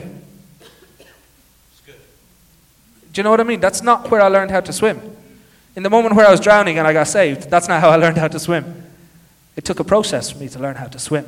Do 3.11 3.19
you 3.19 3.23
know 3.23 3.31
what 3.31 3.39
I 3.39 3.43
mean? 3.43 3.59
That's 3.59 3.81
not 3.81 4.11
where 4.11 4.21
I 4.21 4.27
learned 4.27 4.51
how 4.51 4.59
to 4.59 4.71
swim. 4.71 5.01
In 5.75 5.81
the 5.81 5.89
moment 5.89 6.15
where 6.15 6.27
I 6.27 6.29
was 6.29 6.39
drowning 6.39 6.77
and 6.77 6.87
I 6.87 6.93
got 6.93 7.07
saved, 7.07 7.49
that's 7.49 7.67
not 7.67 7.81
how 7.81 7.89
I 7.89 7.95
learned 7.95 8.19
how 8.19 8.27
to 8.27 8.37
swim. 8.37 8.83
It 9.55 9.65
took 9.65 9.79
a 9.79 9.83
process 9.83 10.29
for 10.29 10.37
me 10.37 10.49
to 10.49 10.59
learn 10.59 10.75
how 10.75 10.85
to 10.85 10.99
swim. 10.99 11.25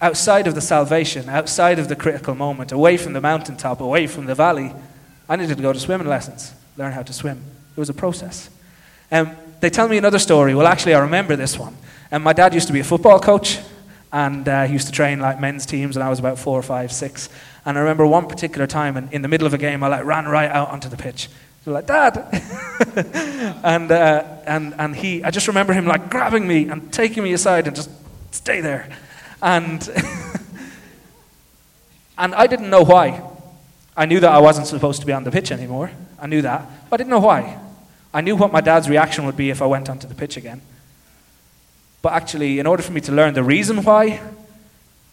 Outside 0.00 0.46
of 0.46 0.54
the 0.54 0.62
salvation, 0.62 1.28
outside 1.28 1.78
of 1.78 1.88
the 1.88 1.96
critical 1.96 2.34
moment, 2.34 2.72
away 2.72 2.96
from 2.96 3.12
the 3.12 3.20
mountaintop, 3.20 3.82
away 3.82 4.06
from 4.06 4.24
the 4.24 4.34
valley, 4.34 4.72
I 5.28 5.36
needed 5.36 5.58
to 5.58 5.62
go 5.62 5.74
to 5.74 5.78
swimming 5.78 6.08
lessons, 6.08 6.54
learn 6.78 6.92
how 6.92 7.02
to 7.02 7.12
swim. 7.12 7.42
It 7.76 7.78
was 7.78 7.90
a 7.90 7.94
process. 7.94 8.48
Um, 9.12 9.36
they 9.60 9.68
tell 9.68 9.86
me 9.86 9.98
another 9.98 10.18
story. 10.18 10.54
Well, 10.54 10.66
actually, 10.66 10.94
I 10.94 11.00
remember 11.00 11.36
this 11.36 11.58
one. 11.58 11.76
And 12.10 12.20
um, 12.20 12.22
my 12.22 12.32
dad 12.32 12.54
used 12.54 12.68
to 12.68 12.72
be 12.72 12.80
a 12.80 12.84
football 12.84 13.20
coach, 13.20 13.58
and 14.12 14.48
uh, 14.48 14.64
he 14.64 14.72
used 14.72 14.86
to 14.86 14.92
train 14.92 15.20
like 15.20 15.40
men's 15.40 15.66
teams, 15.66 15.96
and 15.96 16.02
I 16.02 16.08
was 16.08 16.18
about 16.18 16.38
four, 16.38 16.62
five, 16.62 16.92
six. 16.92 17.28
And 17.64 17.76
I 17.76 17.80
remember 17.80 18.06
one 18.06 18.26
particular 18.26 18.66
time, 18.66 18.96
and 18.96 19.12
in 19.12 19.22
the 19.22 19.28
middle 19.28 19.46
of 19.46 19.54
a 19.54 19.58
game, 19.58 19.82
I 19.82 19.88
like 19.88 20.04
ran 20.04 20.26
right 20.26 20.50
out 20.50 20.70
onto 20.70 20.88
the 20.88 20.96
pitch. 20.96 21.28
They're 21.64 21.74
like, 21.74 21.86
Dad! 21.86 22.16
and, 23.62 23.92
uh, 23.92 24.24
and, 24.46 24.74
and 24.78 24.96
he, 24.96 25.22
I 25.22 25.30
just 25.30 25.48
remember 25.48 25.74
him 25.74 25.86
like 25.86 26.08
grabbing 26.08 26.48
me 26.48 26.68
and 26.68 26.90
taking 26.92 27.22
me 27.22 27.34
aside 27.34 27.66
and 27.66 27.76
just 27.76 27.90
stay 28.30 28.62
there. 28.62 28.88
And, 29.42 29.86
and 32.18 32.34
I 32.34 32.46
didn't 32.46 32.70
know 32.70 32.82
why. 32.82 33.22
I 33.96 34.06
knew 34.06 34.20
that 34.20 34.30
I 34.30 34.38
wasn't 34.38 34.66
supposed 34.66 35.00
to 35.00 35.06
be 35.06 35.12
on 35.12 35.24
the 35.24 35.30
pitch 35.30 35.52
anymore. 35.52 35.90
I 36.18 36.26
knew 36.26 36.40
that. 36.42 36.66
But 36.88 36.94
I 36.94 36.96
didn't 36.98 37.10
know 37.10 37.20
why. 37.20 37.58
I 38.14 38.22
knew 38.22 38.36
what 38.36 38.52
my 38.52 38.60
dad's 38.60 38.88
reaction 38.88 39.26
would 39.26 39.36
be 39.36 39.50
if 39.50 39.60
I 39.60 39.66
went 39.66 39.90
onto 39.90 40.08
the 40.08 40.14
pitch 40.14 40.36
again. 40.36 40.62
But 42.02 42.12
actually, 42.12 42.58
in 42.58 42.66
order 42.66 42.82
for 42.82 42.92
me 42.92 43.00
to 43.02 43.12
learn 43.12 43.34
the 43.34 43.42
reason 43.42 43.82
why, 43.82 44.20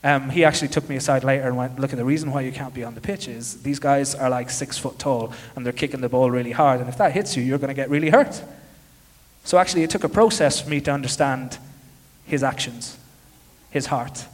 um, 0.03 0.29
he 0.29 0.45
actually 0.45 0.67
took 0.67 0.87
me 0.87 0.95
aside 0.95 1.23
later 1.23 1.47
and 1.47 1.57
went, 1.57 1.79
Look, 1.79 1.91
at 1.91 1.97
the 1.97 2.05
reason 2.05 2.31
why 2.31 2.41
you 2.41 2.51
can't 2.51 2.73
be 2.73 2.83
on 2.83 2.93
the 2.93 3.01
pitch 3.01 3.27
is 3.27 3.63
these 3.63 3.79
guys 3.79 4.13
are 4.13 4.29
like 4.29 4.51
six 4.51 4.77
foot 4.77 4.99
tall 4.99 5.33
and 5.55 5.65
they're 5.65 5.73
kicking 5.73 6.01
the 6.01 6.09
ball 6.09 6.29
really 6.29 6.51
hard, 6.51 6.79
and 6.79 6.87
if 6.87 6.97
that 6.97 7.11
hits 7.11 7.35
you, 7.35 7.43
you're 7.43 7.57
going 7.57 7.69
to 7.69 7.73
get 7.73 7.89
really 7.89 8.09
hurt. 8.09 8.41
So 9.43 9.57
actually, 9.57 9.83
it 9.83 9.89
took 9.89 10.03
a 10.03 10.09
process 10.09 10.61
for 10.61 10.69
me 10.69 10.79
to 10.81 10.91
understand 10.91 11.57
his 12.25 12.43
actions, 12.43 12.97
his 13.69 13.87
heart. 13.87 14.25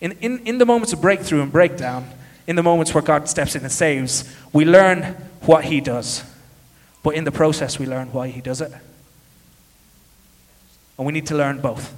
In, 0.00 0.12
in, 0.20 0.38
in 0.46 0.58
the 0.58 0.66
moments 0.66 0.92
of 0.92 1.00
breakthrough 1.00 1.42
and 1.42 1.50
breakdown, 1.50 2.08
in 2.46 2.56
the 2.56 2.62
moments 2.62 2.92
where 2.92 3.02
God 3.02 3.28
steps 3.28 3.54
in 3.54 3.62
and 3.62 3.72
saves, 3.72 4.32
we 4.52 4.64
learn 4.64 5.16
what 5.42 5.64
he 5.64 5.80
does. 5.80 6.24
But 7.02 7.14
in 7.14 7.24
the 7.24 7.32
process, 7.32 7.78
we 7.78 7.86
learn 7.86 8.12
why 8.12 8.28
he 8.28 8.40
does 8.40 8.60
it. 8.60 8.72
And 10.96 11.06
we 11.06 11.12
need 11.12 11.26
to 11.26 11.34
learn 11.34 11.60
both. 11.60 11.94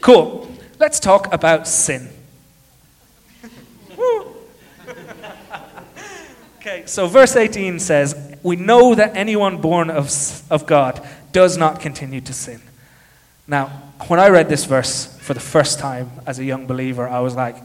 Cool. 0.00 0.50
Let's 0.78 1.00
talk 1.00 1.32
about 1.32 1.68
sin. 1.68 2.08
okay, 6.58 6.84
so 6.86 7.06
verse 7.06 7.36
18 7.36 7.78
says, 7.78 8.36
We 8.42 8.56
know 8.56 8.94
that 8.94 9.16
anyone 9.16 9.60
born 9.60 9.90
of, 9.90 10.10
of 10.50 10.66
God 10.66 11.06
does 11.32 11.56
not 11.56 11.80
continue 11.80 12.20
to 12.22 12.32
sin. 12.32 12.62
Now, 13.46 13.66
when 14.06 14.20
I 14.20 14.28
read 14.28 14.48
this 14.48 14.64
verse 14.64 15.18
for 15.18 15.34
the 15.34 15.40
first 15.40 15.78
time 15.78 16.10
as 16.26 16.38
a 16.38 16.44
young 16.44 16.66
believer, 16.66 17.08
I 17.08 17.20
was 17.20 17.34
like, 17.34 17.56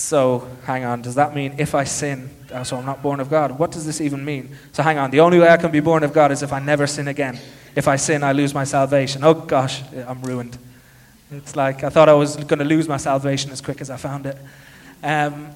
so 0.00 0.48
hang 0.64 0.84
on, 0.84 1.02
does 1.02 1.14
that 1.16 1.34
mean 1.34 1.54
if 1.58 1.74
I 1.74 1.84
sin, 1.84 2.30
uh, 2.52 2.64
so 2.64 2.76
I'm 2.76 2.86
not 2.86 3.02
born 3.02 3.20
of 3.20 3.30
God? 3.30 3.58
What 3.58 3.70
does 3.70 3.86
this 3.86 4.00
even 4.00 4.24
mean? 4.24 4.56
So 4.72 4.82
hang 4.82 4.98
on, 4.98 5.10
the 5.10 5.20
only 5.20 5.38
way 5.38 5.48
I 5.48 5.56
can 5.56 5.70
be 5.70 5.80
born 5.80 6.02
of 6.02 6.12
God 6.12 6.32
is 6.32 6.42
if 6.42 6.52
I 6.52 6.58
never 6.58 6.86
sin 6.86 7.08
again. 7.08 7.38
If 7.76 7.86
I 7.86 7.96
sin, 7.96 8.22
I 8.22 8.32
lose 8.32 8.54
my 8.54 8.64
salvation. 8.64 9.22
Oh 9.22 9.34
gosh, 9.34 9.82
I'm 10.06 10.22
ruined. 10.22 10.58
It's 11.30 11.54
like 11.54 11.84
I 11.84 11.90
thought 11.90 12.08
I 12.08 12.14
was 12.14 12.36
going 12.36 12.58
to 12.58 12.64
lose 12.64 12.88
my 12.88 12.96
salvation 12.96 13.52
as 13.52 13.60
quick 13.60 13.80
as 13.80 13.90
I 13.90 13.96
found 13.96 14.26
it. 14.26 14.36
Um, 15.02 15.50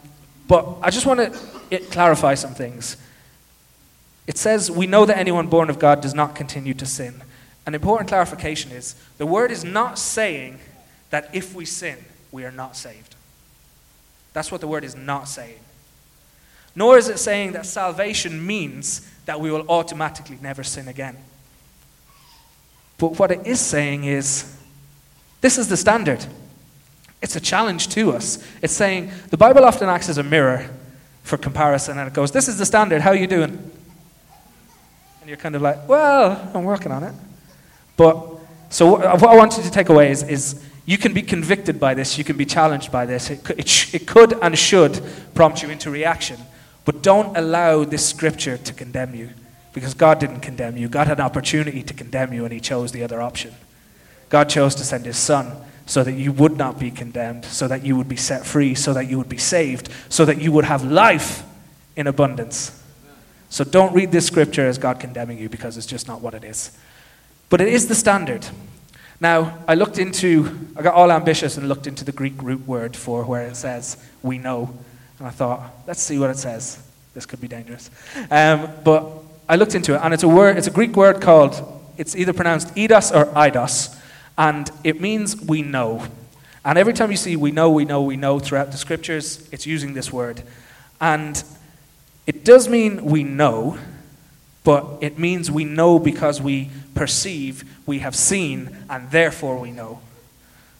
but 0.46 0.76
I 0.82 0.90
just 0.90 1.06
want 1.06 1.20
to 1.20 1.78
clarify 1.90 2.34
some 2.34 2.54
things. 2.54 2.96
It 4.26 4.38
says, 4.38 4.70
We 4.70 4.86
know 4.86 5.04
that 5.04 5.18
anyone 5.18 5.48
born 5.48 5.70
of 5.70 5.78
God 5.78 6.00
does 6.00 6.14
not 6.14 6.34
continue 6.34 6.74
to 6.74 6.86
sin. 6.86 7.22
An 7.66 7.74
important 7.74 8.08
clarification 8.08 8.72
is 8.72 8.94
the 9.18 9.26
word 9.26 9.50
is 9.50 9.64
not 9.64 9.98
saying 9.98 10.60
that 11.10 11.30
if 11.32 11.54
we 11.54 11.64
sin, 11.64 11.98
we 12.30 12.44
are 12.44 12.52
not 12.52 12.76
saved. 12.76 13.14
That's 14.34 14.52
what 14.52 14.60
the 14.60 14.68
word 14.68 14.84
is 14.84 14.94
not 14.94 15.28
saying. 15.28 15.60
Nor 16.76 16.98
is 16.98 17.08
it 17.08 17.18
saying 17.18 17.52
that 17.52 17.64
salvation 17.64 18.44
means 18.44 19.08
that 19.24 19.40
we 19.40 19.50
will 19.50 19.64
automatically 19.70 20.38
never 20.42 20.62
sin 20.62 20.88
again. 20.88 21.16
But 22.98 23.18
what 23.18 23.30
it 23.30 23.46
is 23.46 23.60
saying 23.60 24.04
is 24.04 24.54
this 25.40 25.56
is 25.56 25.68
the 25.68 25.76
standard. 25.76 26.26
It's 27.22 27.36
a 27.36 27.40
challenge 27.40 27.88
to 27.90 28.12
us. 28.12 28.44
It's 28.60 28.72
saying 28.72 29.12
the 29.30 29.36
Bible 29.36 29.64
often 29.64 29.88
acts 29.88 30.08
as 30.08 30.18
a 30.18 30.22
mirror 30.22 30.68
for 31.22 31.38
comparison, 31.38 31.98
and 31.98 32.08
it 32.08 32.12
goes, 32.12 32.32
This 32.32 32.48
is 32.48 32.58
the 32.58 32.66
standard. 32.66 33.00
How 33.00 33.10
are 33.10 33.16
you 33.16 33.26
doing? 33.26 33.50
And 35.20 35.28
you're 35.28 35.38
kind 35.38 35.54
of 35.54 35.62
like, 35.62 35.88
Well, 35.88 36.50
I'm 36.54 36.64
working 36.64 36.92
on 36.92 37.02
it. 37.04 37.14
But 37.96 38.26
so 38.68 38.86
what 38.96 39.22
I 39.22 39.36
want 39.36 39.56
you 39.56 39.62
to 39.62 39.70
take 39.70 39.88
away 39.88 40.10
is, 40.10 40.22
is 40.24 40.62
you 40.86 40.98
can 40.98 41.14
be 41.14 41.22
convicted 41.22 41.80
by 41.80 41.94
this, 41.94 42.18
you 42.18 42.24
can 42.24 42.36
be 42.36 42.44
challenged 42.44 42.92
by 42.92 43.06
this. 43.06 43.30
It 43.30 43.42
could, 43.42 43.58
it, 43.58 43.68
sh- 43.68 43.94
it 43.94 44.06
could 44.06 44.34
and 44.42 44.58
should 44.58 45.02
prompt 45.34 45.62
you 45.62 45.70
into 45.70 45.90
reaction. 45.90 46.38
But 46.84 47.02
don't 47.02 47.36
allow 47.36 47.84
this 47.84 48.06
scripture 48.06 48.58
to 48.58 48.72
condemn 48.74 49.14
you 49.14 49.30
because 49.72 49.94
God 49.94 50.18
didn't 50.18 50.40
condemn 50.40 50.76
you. 50.76 50.88
God 50.88 51.06
had 51.06 51.18
an 51.18 51.24
opportunity 51.24 51.82
to 51.82 51.94
condemn 51.94 52.32
you 52.32 52.44
and 52.44 52.52
He 52.52 52.60
chose 52.60 52.92
the 52.92 53.02
other 53.02 53.22
option. 53.22 53.54
God 54.28 54.48
chose 54.48 54.74
to 54.74 54.84
send 54.84 55.06
His 55.06 55.16
Son 55.16 55.56
so 55.86 56.04
that 56.04 56.12
you 56.12 56.32
would 56.32 56.56
not 56.56 56.78
be 56.78 56.90
condemned, 56.90 57.44
so 57.44 57.68
that 57.68 57.84
you 57.84 57.96
would 57.96 58.08
be 58.08 58.16
set 58.16 58.44
free, 58.46 58.74
so 58.74 58.92
that 58.94 59.08
you 59.08 59.18
would 59.18 59.28
be 59.28 59.38
saved, 59.38 59.90
so 60.08 60.24
that 60.24 60.40
you 60.40 60.52
would 60.52 60.64
have 60.64 60.84
life 60.84 61.42
in 61.96 62.06
abundance. 62.06 62.82
So 63.48 63.64
don't 63.64 63.94
read 63.94 64.10
this 64.10 64.26
scripture 64.26 64.66
as 64.66 64.78
God 64.78 64.98
condemning 64.98 65.38
you 65.38 65.48
because 65.48 65.76
it's 65.76 65.86
just 65.86 66.08
not 66.08 66.20
what 66.20 66.34
it 66.34 66.42
is. 66.42 66.76
But 67.50 67.60
it 67.60 67.68
is 67.68 67.86
the 67.86 67.94
standard. 67.94 68.46
Now, 69.24 69.56
I 69.66 69.74
looked 69.74 69.98
into, 69.98 70.50
I 70.76 70.82
got 70.82 70.92
all 70.92 71.10
ambitious 71.10 71.56
and 71.56 71.66
looked 71.66 71.86
into 71.86 72.04
the 72.04 72.12
Greek 72.12 72.34
root 72.42 72.66
word 72.66 72.94
for 72.94 73.24
where 73.24 73.46
it 73.46 73.56
says, 73.56 73.96
we 74.22 74.36
know. 74.36 74.76
And 75.18 75.26
I 75.26 75.30
thought, 75.30 75.62
let's 75.86 76.02
see 76.02 76.18
what 76.18 76.28
it 76.28 76.36
says. 76.36 76.78
This 77.14 77.24
could 77.24 77.40
be 77.40 77.48
dangerous. 77.48 77.90
Um, 78.30 78.68
but 78.84 79.10
I 79.48 79.56
looked 79.56 79.74
into 79.74 79.94
it, 79.94 80.02
and 80.02 80.12
it's 80.12 80.24
a 80.24 80.28
word, 80.28 80.58
it's 80.58 80.66
a 80.66 80.70
Greek 80.70 80.94
word 80.94 81.22
called, 81.22 81.54
it's 81.96 82.14
either 82.14 82.34
pronounced 82.34 82.74
eidos 82.74 83.16
or 83.16 83.32
eidos, 83.32 83.98
and 84.36 84.70
it 84.84 85.00
means 85.00 85.40
we 85.40 85.62
know. 85.62 86.06
And 86.62 86.76
every 86.76 86.92
time 86.92 87.10
you 87.10 87.16
see 87.16 87.34
we 87.34 87.50
know, 87.50 87.70
we 87.70 87.86
know, 87.86 88.02
we 88.02 88.18
know 88.18 88.38
throughout 88.38 88.72
the 88.72 88.76
scriptures, 88.76 89.48
it's 89.50 89.64
using 89.64 89.94
this 89.94 90.12
word. 90.12 90.42
And 91.00 91.42
it 92.26 92.44
does 92.44 92.68
mean 92.68 93.02
we 93.06 93.24
know, 93.24 93.78
but 94.64 94.84
it 95.00 95.18
means 95.18 95.50
we 95.50 95.64
know 95.64 95.98
because 95.98 96.42
we 96.42 96.68
perceive, 96.94 97.64
we 97.86 98.00
have 98.00 98.14
seen, 98.14 98.76
and 98.88 99.10
therefore 99.10 99.58
we 99.58 99.70
know. 99.70 100.00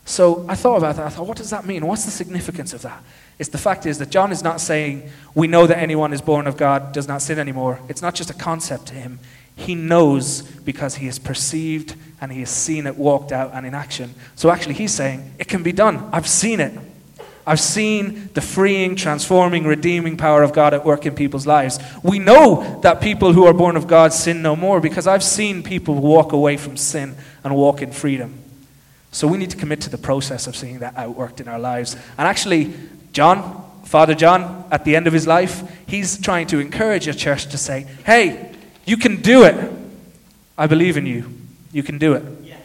So 0.05 0.45
I 0.49 0.55
thought 0.55 0.77
about 0.77 0.97
that. 0.97 1.07
I 1.07 1.09
thought, 1.09 1.27
what 1.27 1.37
does 1.37 1.51
that 1.51 1.65
mean? 1.65 1.87
What's 1.87 2.05
the 2.05 2.11
significance 2.11 2.73
of 2.73 2.83
that? 2.83 3.03
It's 3.39 3.49
the 3.49 3.59
fact 3.59 3.87
is 3.87 3.99
that 3.99 4.11
John 4.11 4.31
is 4.31 4.43
not 4.43 4.61
saying 4.61 5.11
we 5.35 5.49
know 5.49 5.67
that 5.67 5.79
anyone 5.79 6.13
is 6.13 6.21
born 6.21 6.47
of 6.47 6.57
God 6.57 6.93
does 6.93 7.09
not 7.09 7.21
sin 7.23 7.39
anymore. 7.39 7.81
It's 7.89 8.03
not 8.03 8.15
just 8.15 8.31
a 8.31 8.35
concept 8.35 8.87
to 8.87 8.95
him. 8.95 9.19
He 9.57 9.75
knows 9.75 10.43
because 10.43 10.97
he 10.97 11.07
has 11.07 11.19
perceived 11.19 11.97
and 12.21 12.33
he 12.33 12.41
has 12.41 12.51
seen 12.51 12.87
it 12.87 12.97
walked 12.97 13.33
out 13.33 13.53
and 13.55 13.67
in 13.67 13.75
action. 13.75 14.15
So 14.37 14.51
actually, 14.51 14.75
he's 14.75 14.93
saying, 14.93 15.35
it 15.39 15.49
can 15.49 15.63
be 15.63 15.73
done. 15.73 16.09
I've 16.13 16.29
seen 16.29 16.61
it. 16.61 16.73
I've 17.47 17.61
seen 17.61 18.31
the 18.33 18.41
freeing, 18.41 18.97
transforming, 18.97 19.65
redeeming 19.67 20.17
power 20.17 20.43
of 20.43 20.53
God 20.53 20.73
at 20.73 20.85
work 20.85 21.05
in 21.05 21.15
people's 21.15 21.47
lives. 21.47 21.79
We 22.03 22.19
know 22.19 22.81
that 22.83 23.01
people 23.01 23.33
who 23.35 23.45
are 23.45 23.53
born 23.53 23.77
of 23.77 23.87
God 23.87 24.13
sin 24.13 24.41
no 24.41 24.57
more 24.57 24.81
because 24.81 25.07
I've 25.07 25.23
seen 25.23 25.63
people 25.63 25.95
walk 25.97 26.33
away 26.33 26.57
from 26.57 26.77
sin 26.77 27.17
and 27.43 27.55
walk 27.55 27.83
in 27.83 27.93
freedom. 27.93 28.39
So 29.13 29.29
we 29.29 29.37
need 29.39 29.51
to 29.51 29.57
commit 29.57 29.83
to 29.83 29.91
the 29.91 29.99
process 29.99 30.47
of 30.47 30.57
seeing 30.57 30.79
that 30.79 30.95
outworked 30.97 31.41
in 31.41 31.49
our 31.49 31.59
lives. 31.59 31.95
And 32.17 32.27
actually, 32.27 32.73
John, 33.13 33.63
Father 33.85 34.15
John, 34.15 34.65
at 34.71 34.85
the 34.85 34.97
end 34.97 35.07
of 35.07 35.13
his 35.13 35.27
life, 35.27 35.63
he's 35.87 36.19
trying 36.21 36.47
to 36.49 36.59
encourage 36.59 37.07
a 37.07 37.15
church 37.15 37.47
to 37.47 37.59
say, 37.59 37.87
hey, 38.07 38.53
you 38.87 38.97
can 38.97 39.21
do 39.21 39.45
it. 39.45 39.73
I 40.57 40.67
believe 40.67 40.97
in 40.97 41.07
you. 41.07 41.31
You 41.73 41.83
can 41.83 41.99
do 41.99 42.15
it. 42.15 42.25
Yeah. 42.43 42.57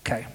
Okay. 0.00 0.26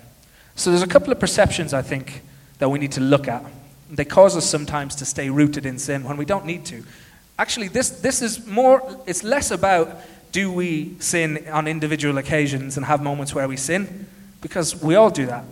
So 0.56 0.70
there's 0.70 0.84
a 0.84 0.88
couple 0.88 1.12
of 1.12 1.20
perceptions, 1.20 1.74
I 1.74 1.82
think, 1.82 2.22
that 2.60 2.70
we 2.70 2.80
need 2.80 2.92
to 2.94 3.02
look 3.02 3.28
at. 3.28 3.44
They 3.90 4.06
cause 4.06 4.36
us 4.36 4.50
sometimes 4.50 4.96
to 4.96 5.06
stay 5.06 5.30
rooted 5.30 5.66
in 5.66 5.80
sin 5.80 6.04
when 6.04 6.18
we 6.18 6.26
don't 6.26 6.46
need 6.46 6.66
to. 6.66 6.84
Actually, 7.40 7.68
this, 7.68 7.90
this 7.90 8.22
is 8.22 8.46
more, 8.48 8.82
it's 9.06 9.24
less 9.24 9.52
about 9.52 10.02
do 10.32 10.52
we 10.52 10.96
sin 11.00 11.48
on 11.52 11.68
individual 11.68 12.18
occasions 12.18 12.78
and 12.78 12.86
have 12.86 13.02
moments 13.02 13.34
where 13.34 13.48
we 13.48 13.58
sin? 13.58 14.08
Because 14.42 14.82
we 14.82 14.96
all 14.96 15.10
do 15.10 15.26
that. 15.28 15.46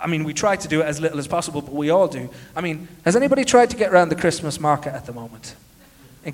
I 0.00 0.06
mean, 0.06 0.24
we 0.24 0.32
try 0.32 0.56
to 0.56 0.68
do 0.68 0.80
it 0.80 0.84
as 0.84 1.00
little 1.00 1.18
as 1.18 1.28
possible, 1.28 1.60
but 1.60 1.74
we 1.74 1.90
all 1.90 2.08
do. 2.08 2.30
I 2.56 2.60
mean, 2.60 2.88
has 3.04 3.16
anybody 3.16 3.44
tried 3.44 3.70
to 3.70 3.76
get 3.76 3.92
around 3.92 4.08
the 4.08 4.16
Christmas 4.16 4.58
market 4.58 4.94
at 4.94 5.06
the 5.06 5.12
moment? 5.12 5.54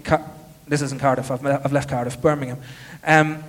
Car- 0.05 0.25
this 0.69 0.83
isn't 0.83 1.01
Cardiff, 1.01 1.31
I've, 1.31 1.45
I've 1.45 1.73
left 1.73 1.89
Cardiff, 1.89 2.21
Birmingham. 2.21 2.59
Um, 3.05 3.43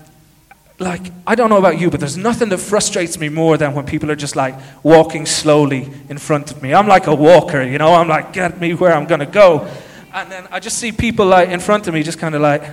like, 0.80 1.12
I 1.26 1.34
don't 1.34 1.50
know 1.50 1.58
about 1.58 1.80
you, 1.80 1.90
but 1.90 2.00
there's 2.00 2.18
nothing 2.18 2.50
that 2.50 2.60
frustrates 2.60 3.18
me 3.18 3.30
more 3.30 3.58
than 3.58 3.74
when 3.74 3.86
people 3.86 4.12
are 4.12 4.16
just 4.16 4.36
like 4.36 4.56
walking 4.84 5.26
slowly 5.26 5.90
in 6.08 6.20
front 6.20 6.52
of 6.52 6.62
me. 6.62 6.74
I'm 6.74 6.88
like 6.88 7.08
a 7.08 7.16
walker, 7.16 7.64
you 7.64 7.80
know, 7.80 7.96
I'm 7.96 8.08
like, 8.08 8.32
get 8.32 8.60
me 8.60 8.76
where 8.76 8.94
I'm 8.94 9.06
going 9.06 9.22
to 9.22 9.26
go. 9.26 9.68
And 10.14 10.32
then 10.32 10.48
I 10.52 10.60
just 10.60 10.78
see 10.78 10.92
people 10.92 11.26
like 11.26 11.50
in 11.50 11.60
front 11.60 11.88
of 11.88 11.94
me 11.96 12.04
just 12.04 12.20
kind 12.20 12.36
of 12.36 12.42
like, 12.42 12.64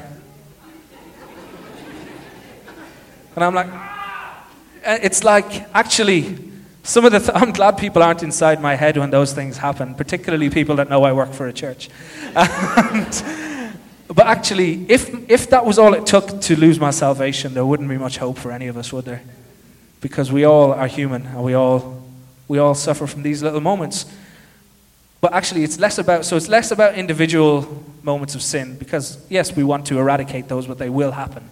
and 3.35 3.43
I'm 3.43 3.55
like, 3.55 3.69
ah. 3.71 4.47
it's 4.85 5.25
like 5.25 5.67
actually 5.75 6.39
some 6.83 7.07
of 7.07 7.13
the, 7.13 7.21
th- 7.21 7.31
I'm 7.35 7.53
glad 7.53 7.79
people 7.79 8.03
aren't 8.03 8.23
inside 8.23 8.61
my 8.61 8.75
head 8.75 8.99
when 8.99 9.11
those 9.11 9.33
things 9.33 9.57
happen, 9.57 9.95
particularly 9.95 10.51
people 10.51 10.77
that 10.77 10.91
know 10.91 11.05
I 11.05 11.13
work 11.13 11.33
for 11.33 11.49
a 11.49 11.53
church. 11.53 11.89
and, 12.37 13.54
but 14.09 14.27
actually, 14.27 14.85
if, 14.89 15.31
if 15.31 15.51
that 15.51 15.65
was 15.65 15.79
all 15.79 15.95
it 15.95 16.07
took 16.07 16.41
to 16.43 16.57
lose 16.57 16.79
my 16.79 16.91
salvation, 16.91 17.55
there 17.55 17.65
wouldn't 17.65 17.89
be 17.89 17.97
much 17.97 18.19
hope 18.19 18.39
for 18.39 18.53
any 18.53 18.67
of 18.67 18.77
us, 18.77 18.93
would 18.93 19.07
there? 19.07 19.23
Because 20.01 20.31
we 20.31 20.45
all 20.45 20.73
are 20.73 20.87
human 20.87 21.27
and 21.27 21.43
we 21.43 21.55
all, 21.55 22.03
we 22.47 22.59
all 22.59 22.75
suffer 22.75 23.07
from 23.07 23.23
these 23.23 23.43
little 23.43 23.61
moments. 23.61 24.05
But 25.21 25.33
actually, 25.33 25.65
it's 25.65 25.81
less 25.81 25.97
about, 25.97 26.27
so 26.27 26.37
it's 26.37 26.49
less 26.49 26.71
about 26.71 26.97
individual 26.97 27.83
moments 28.03 28.35
of 28.35 28.43
sin, 28.43 28.77
because 28.77 29.25
yes, 29.31 29.57
we 29.57 29.65
want 29.65 29.87
to 29.87 29.99
eradicate 29.99 30.49
those, 30.49 30.67
but 30.67 30.77
they 30.77 30.91
will 30.91 31.13
happen. 31.13 31.49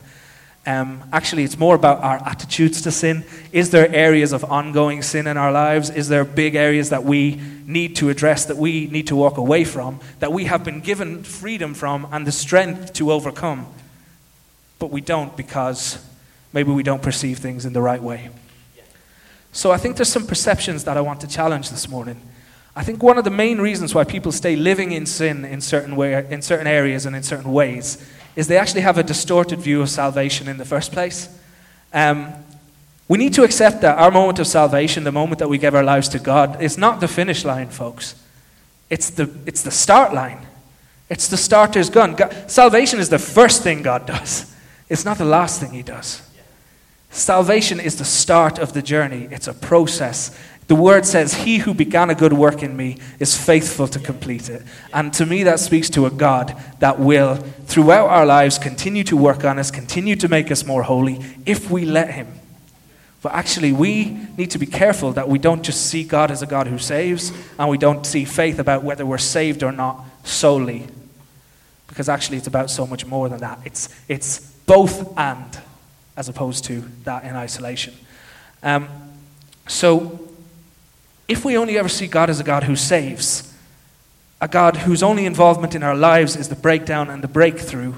Um, 0.64 1.02
actually, 1.12 1.42
it's 1.42 1.58
more 1.58 1.74
about 1.74 2.02
our 2.04 2.18
attitudes 2.24 2.82
to 2.82 2.92
sin. 2.92 3.24
Is 3.50 3.70
there 3.70 3.92
areas 3.92 4.32
of 4.32 4.44
ongoing 4.44 5.02
sin 5.02 5.26
in 5.26 5.36
our 5.36 5.50
lives? 5.50 5.90
Is 5.90 6.08
there 6.08 6.24
big 6.24 6.54
areas 6.54 6.90
that 6.90 7.02
we 7.02 7.40
need 7.66 7.96
to 7.96 8.10
address, 8.10 8.44
that 8.44 8.56
we 8.56 8.86
need 8.86 9.08
to 9.08 9.16
walk 9.16 9.38
away 9.38 9.64
from, 9.64 9.98
that 10.20 10.32
we 10.32 10.44
have 10.44 10.64
been 10.64 10.80
given 10.80 11.24
freedom 11.24 11.74
from 11.74 12.06
and 12.12 12.26
the 12.26 12.32
strength 12.32 12.92
to 12.94 13.10
overcome? 13.10 13.66
But 14.78 14.90
we 14.90 15.00
don't 15.00 15.36
because 15.36 16.04
maybe 16.52 16.70
we 16.70 16.84
don't 16.84 17.02
perceive 17.02 17.38
things 17.38 17.64
in 17.64 17.72
the 17.72 17.82
right 17.82 18.02
way. 18.02 18.30
So 19.50 19.72
I 19.72 19.78
think 19.78 19.96
there's 19.96 20.08
some 20.08 20.26
perceptions 20.26 20.84
that 20.84 20.96
I 20.96 21.00
want 21.00 21.20
to 21.22 21.26
challenge 21.26 21.70
this 21.70 21.88
morning. 21.88 22.20
I 22.74 22.84
think 22.84 23.02
one 23.02 23.18
of 23.18 23.24
the 23.24 23.30
main 23.30 23.60
reasons 23.60 23.94
why 23.94 24.04
people 24.04 24.32
stay 24.32 24.56
living 24.56 24.92
in 24.92 25.06
sin 25.06 25.44
in 25.44 25.60
certain, 25.60 25.94
way, 25.96 26.26
in 26.30 26.40
certain 26.40 26.66
areas 26.66 27.04
and 27.04 27.14
in 27.14 27.22
certain 27.22 27.52
ways 27.52 27.98
is 28.36 28.46
they 28.48 28.56
actually 28.56 28.80
have 28.80 28.98
a 28.98 29.02
distorted 29.02 29.60
view 29.60 29.82
of 29.82 29.90
salvation 29.90 30.48
in 30.48 30.56
the 30.56 30.64
first 30.64 30.92
place. 30.92 31.28
Um, 31.92 32.32
we 33.08 33.18
need 33.18 33.34
to 33.34 33.44
accept 33.44 33.82
that 33.82 33.98
our 33.98 34.10
moment 34.10 34.38
of 34.38 34.46
salvation, 34.46 35.04
the 35.04 35.12
moment 35.12 35.38
that 35.40 35.48
we 35.48 35.58
give 35.58 35.74
our 35.74 35.84
lives 35.84 36.08
to 36.10 36.18
God, 36.18 36.62
is 36.62 36.78
not 36.78 37.00
the 37.00 37.08
finish 37.08 37.44
line, 37.44 37.68
folks. 37.68 38.14
It's 38.88 39.10
the, 39.10 39.30
it's 39.46 39.62
the 39.62 39.70
start 39.70 40.14
line. 40.14 40.46
It's 41.10 41.28
the 41.28 41.36
starter's 41.36 41.90
gun. 41.90 42.14
God, 42.14 42.50
salvation 42.50 42.98
is 42.98 43.10
the 43.10 43.18
first 43.18 43.62
thing 43.62 43.82
God 43.82 44.06
does, 44.06 44.54
it's 44.88 45.04
not 45.04 45.18
the 45.18 45.26
last 45.26 45.60
thing 45.60 45.72
He 45.72 45.82
does. 45.82 46.22
Salvation 47.10 47.78
is 47.78 47.96
the 47.96 48.04
start 48.06 48.58
of 48.58 48.72
the 48.72 48.80
journey, 48.80 49.28
it's 49.30 49.46
a 49.46 49.52
process. 49.52 50.34
The 50.72 50.76
word 50.76 51.04
says, 51.04 51.34
He 51.34 51.58
who 51.58 51.74
began 51.74 52.08
a 52.08 52.14
good 52.14 52.32
work 52.32 52.62
in 52.62 52.74
me 52.74 52.96
is 53.18 53.36
faithful 53.36 53.86
to 53.88 53.98
complete 53.98 54.48
it. 54.48 54.62
And 54.94 55.12
to 55.12 55.26
me, 55.26 55.42
that 55.42 55.60
speaks 55.60 55.90
to 55.90 56.06
a 56.06 56.10
God 56.10 56.58
that 56.78 56.98
will, 56.98 57.34
throughout 57.66 58.08
our 58.08 58.24
lives, 58.24 58.58
continue 58.58 59.04
to 59.04 59.14
work 59.14 59.44
on 59.44 59.58
us, 59.58 59.70
continue 59.70 60.16
to 60.16 60.28
make 60.28 60.50
us 60.50 60.64
more 60.64 60.82
holy 60.82 61.20
if 61.44 61.70
we 61.70 61.84
let 61.84 62.12
Him. 62.14 62.26
But 63.20 63.34
actually, 63.34 63.72
we 63.72 64.16
need 64.38 64.50
to 64.52 64.58
be 64.58 64.64
careful 64.64 65.12
that 65.12 65.28
we 65.28 65.38
don't 65.38 65.62
just 65.62 65.90
see 65.90 66.04
God 66.04 66.30
as 66.30 66.40
a 66.40 66.46
God 66.46 66.68
who 66.68 66.78
saves, 66.78 67.34
and 67.58 67.68
we 67.68 67.76
don't 67.76 68.06
see 68.06 68.24
faith 68.24 68.58
about 68.58 68.82
whether 68.82 69.04
we're 69.04 69.18
saved 69.18 69.62
or 69.62 69.72
not 69.72 70.02
solely. 70.24 70.86
Because 71.86 72.08
actually, 72.08 72.38
it's 72.38 72.46
about 72.46 72.70
so 72.70 72.86
much 72.86 73.04
more 73.04 73.28
than 73.28 73.40
that. 73.40 73.58
It's, 73.66 73.90
it's 74.08 74.38
both 74.64 75.18
and, 75.18 75.58
as 76.16 76.30
opposed 76.30 76.64
to 76.64 76.80
that 77.04 77.24
in 77.24 77.36
isolation. 77.36 77.92
Um, 78.62 78.88
so, 79.68 80.30
if 81.32 81.44
we 81.44 81.56
only 81.56 81.78
ever 81.78 81.88
see 81.88 82.06
God 82.06 82.28
as 82.28 82.40
a 82.40 82.44
God 82.44 82.64
who 82.64 82.76
saves, 82.76 83.52
a 84.40 84.46
God 84.46 84.76
whose 84.76 85.02
only 85.02 85.24
involvement 85.24 85.74
in 85.74 85.82
our 85.82 85.96
lives 85.96 86.36
is 86.36 86.48
the 86.48 86.54
breakdown 86.54 87.08
and 87.08 87.24
the 87.24 87.28
breakthrough, 87.28 87.94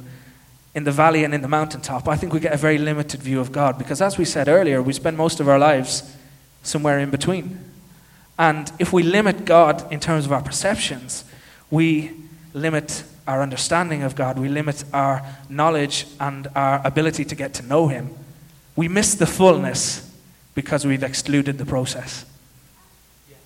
in 0.75 0.85
the 0.85 0.93
valley 0.93 1.25
and 1.25 1.35
in 1.35 1.43
the 1.43 1.49
mountaintop, 1.49 2.09
I 2.09 2.17
think 2.17 2.33
we 2.33 2.41
get 2.41 2.53
a 2.53 2.57
very 2.57 2.79
limited 2.79 3.23
view 3.23 3.41
of 3.41 3.53
God 3.53 3.79
because, 3.79 4.00
as 4.00 4.19
we 4.19 4.25
said 4.25 4.49
earlier, 4.49 4.83
we 4.83 4.93
spend 4.93 5.17
most 5.17 5.38
of 5.38 5.49
our 5.49 5.59
lives 5.59 6.17
somewhere 6.62 6.99
in 6.99 7.11
between. 7.11 7.59
And 8.38 8.73
if 8.79 8.93
we 8.93 9.03
limit 9.05 9.45
God 9.45 9.93
in 9.93 10.00
terms 10.00 10.26
of 10.26 10.33
our 10.33 10.43
perceptions, 10.43 11.25
we 11.71 12.11
limit 12.53 13.05
our 13.26 13.41
understanding 13.41 14.03
of 14.03 14.17
God, 14.17 14.38
we 14.38 14.49
limit 14.49 14.85
our 14.93 15.25
knowledge 15.49 16.07
and 16.19 16.49
our 16.57 16.85
ability 16.85 17.25
to 17.25 17.35
get 17.35 17.55
to 17.55 17.62
know 17.62 17.87
Him. 17.87 18.11
We 18.75 18.88
miss 18.88 19.14
the 19.14 19.26
fullness 19.26 20.11
because 20.55 20.85
we've 20.85 21.05
excluded 21.05 21.59
the 21.59 21.67
process. 21.67 22.26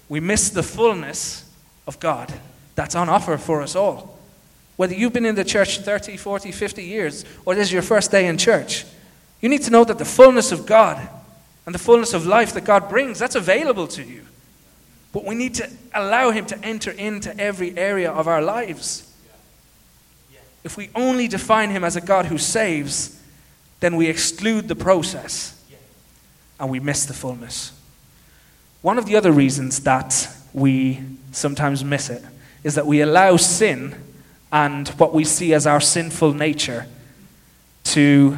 We 0.09 0.21
miss 0.21 0.51
the 0.51 0.63
fullness 0.63 1.45
of 1.87 2.01
God 2.01 2.33
that's 2.75 2.95
on 2.95 3.09
offer 3.09 3.37
for 3.37 3.63
us 3.63 3.75
all. 3.75 4.19
Whether 4.77 4.95
you've 4.95 5.13
been 5.13 5.27
in 5.27 5.35
the 5.35 5.45
church 5.45 5.81
30, 5.81 6.17
40, 6.17 6.53
50 6.53 6.85
years, 6.85 7.25
or 7.45 7.55
this 7.55 7.69
is 7.69 7.73
your 7.73 7.83
first 7.83 8.11
day 8.11 8.27
in 8.27 8.39
church, 8.39 8.87
you 9.41 9.49
need 9.49 9.63
to 9.63 9.71
know 9.71 9.85
that 9.85 9.99
the 9.99 10.05
fullness 10.05 10.53
of 10.53 10.67
God 10.67 11.09
and 11.67 11.75
the 11.75 11.79
fullness 11.79 12.15
of 12.15 12.27
life 12.27 12.55
that 12.55 12.65
God 12.65 12.89
brings, 12.89 13.19
that's 13.19 13.35
available 13.35 13.87
to 13.89 14.03
you. 14.03 14.25
But 15.13 15.25
we 15.25 15.35
need 15.35 15.55
to 15.57 15.69
allow 15.93 16.31
Him 16.31 16.47
to 16.47 16.65
enter 16.65 16.93
into 16.93 17.37
every 17.39 17.77
area 17.77 18.11
of 18.11 18.29
our 18.29 18.41
lives. 18.41 19.05
If 20.65 20.77
we 20.77 20.91
only 20.95 21.29
define 21.29 21.71
Him 21.71 21.85
as 21.85 21.97
a 21.97 22.01
God 22.01 22.27
who 22.27 22.39
saves, 22.39 23.21
then 23.81 23.97
we 23.97 24.07
exclude 24.07 24.69
the 24.69 24.77
process 24.77 25.61
and 26.61 26.71
we 26.71 26.81
miss 26.81 27.07
the 27.07 27.15
fullness. 27.15 27.73
One 28.83 28.99
of 28.99 29.07
the 29.07 29.17
other 29.17 29.33
reasons 29.33 29.81
that 29.81 30.29
we 30.53 31.01
sometimes 31.33 31.85
miss 31.85 32.11
it 32.11 32.23
is 32.63 32.77
that 32.77 32.87
we 32.87 33.01
allow 33.01 33.37
sin 33.37 33.95
and 34.53 34.89
what 34.91 35.13
we 35.13 35.25
see 35.25 35.53
as 35.53 35.67
our 35.67 35.81
sinful 35.81 36.33
nature 36.35 36.87
to 37.85 38.37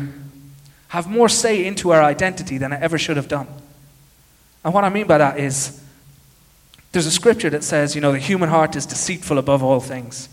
have 0.88 1.06
more 1.08 1.28
say 1.28 1.64
into 1.64 1.90
our 1.90 2.02
identity 2.02 2.58
than 2.58 2.72
it 2.72 2.82
ever 2.82 2.98
should 2.98 3.16
have 3.16 3.28
done. 3.28 3.46
And 4.64 4.74
what 4.74 4.84
I 4.84 4.88
mean 4.88 5.06
by 5.06 5.18
that 5.18 5.38
is 5.38 5.82
there's 6.92 7.06
a 7.06 7.10
scripture 7.10 7.50
that 7.50 7.62
says, 7.62 7.94
you 7.94 8.00
know, 8.00 8.12
the 8.12 8.18
human 8.18 8.48
heart 8.48 8.76
is 8.76 8.86
deceitful 8.86 9.38
above 9.38 9.62
all 9.62 9.80
things. 9.80 10.28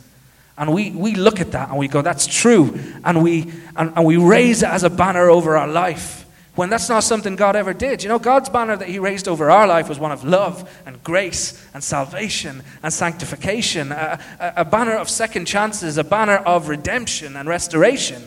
And 0.57 0.73
we, 0.73 0.89
we 0.91 1.13
look 1.15 1.39
at 1.39 1.51
that 1.51 1.69
and 1.69 1.77
we 1.77 1.87
go, 1.87 2.01
that's 2.01 2.25
true. 2.25 2.79
And 3.03 3.21
we, 3.21 3.51
and, 3.75 3.93
and 3.95 4.05
we 4.05 4.17
raise 4.17 4.63
it 4.63 4.69
as 4.69 4.83
a 4.83 4.89
banner 4.89 5.29
over 5.29 5.55
our 5.55 5.67
life 5.67 6.25
when 6.57 6.71
that's 6.71 6.89
not 6.89 7.03
something 7.03 7.35
God 7.35 7.55
ever 7.55 7.71
did. 7.71 8.01
You 8.01 8.09
know, 8.09 8.17
God's 8.17 8.49
banner 8.49 8.75
that 8.75 8.89
He 8.89 8.97
raised 8.97 9.27
over 9.27 9.51
our 9.51 9.67
life 9.67 9.87
was 9.87 9.99
one 9.99 10.11
of 10.11 10.23
love 10.23 10.67
and 10.87 11.01
grace 11.03 11.63
and 11.71 11.83
salvation 11.83 12.63
and 12.81 12.91
sanctification, 12.91 13.91
a, 13.91 14.19
a, 14.39 14.53
a 14.57 14.65
banner 14.65 14.95
of 14.95 15.07
second 15.07 15.45
chances, 15.45 15.99
a 15.99 16.03
banner 16.03 16.37
of 16.37 16.67
redemption 16.67 17.35
and 17.35 17.47
restoration. 17.47 18.23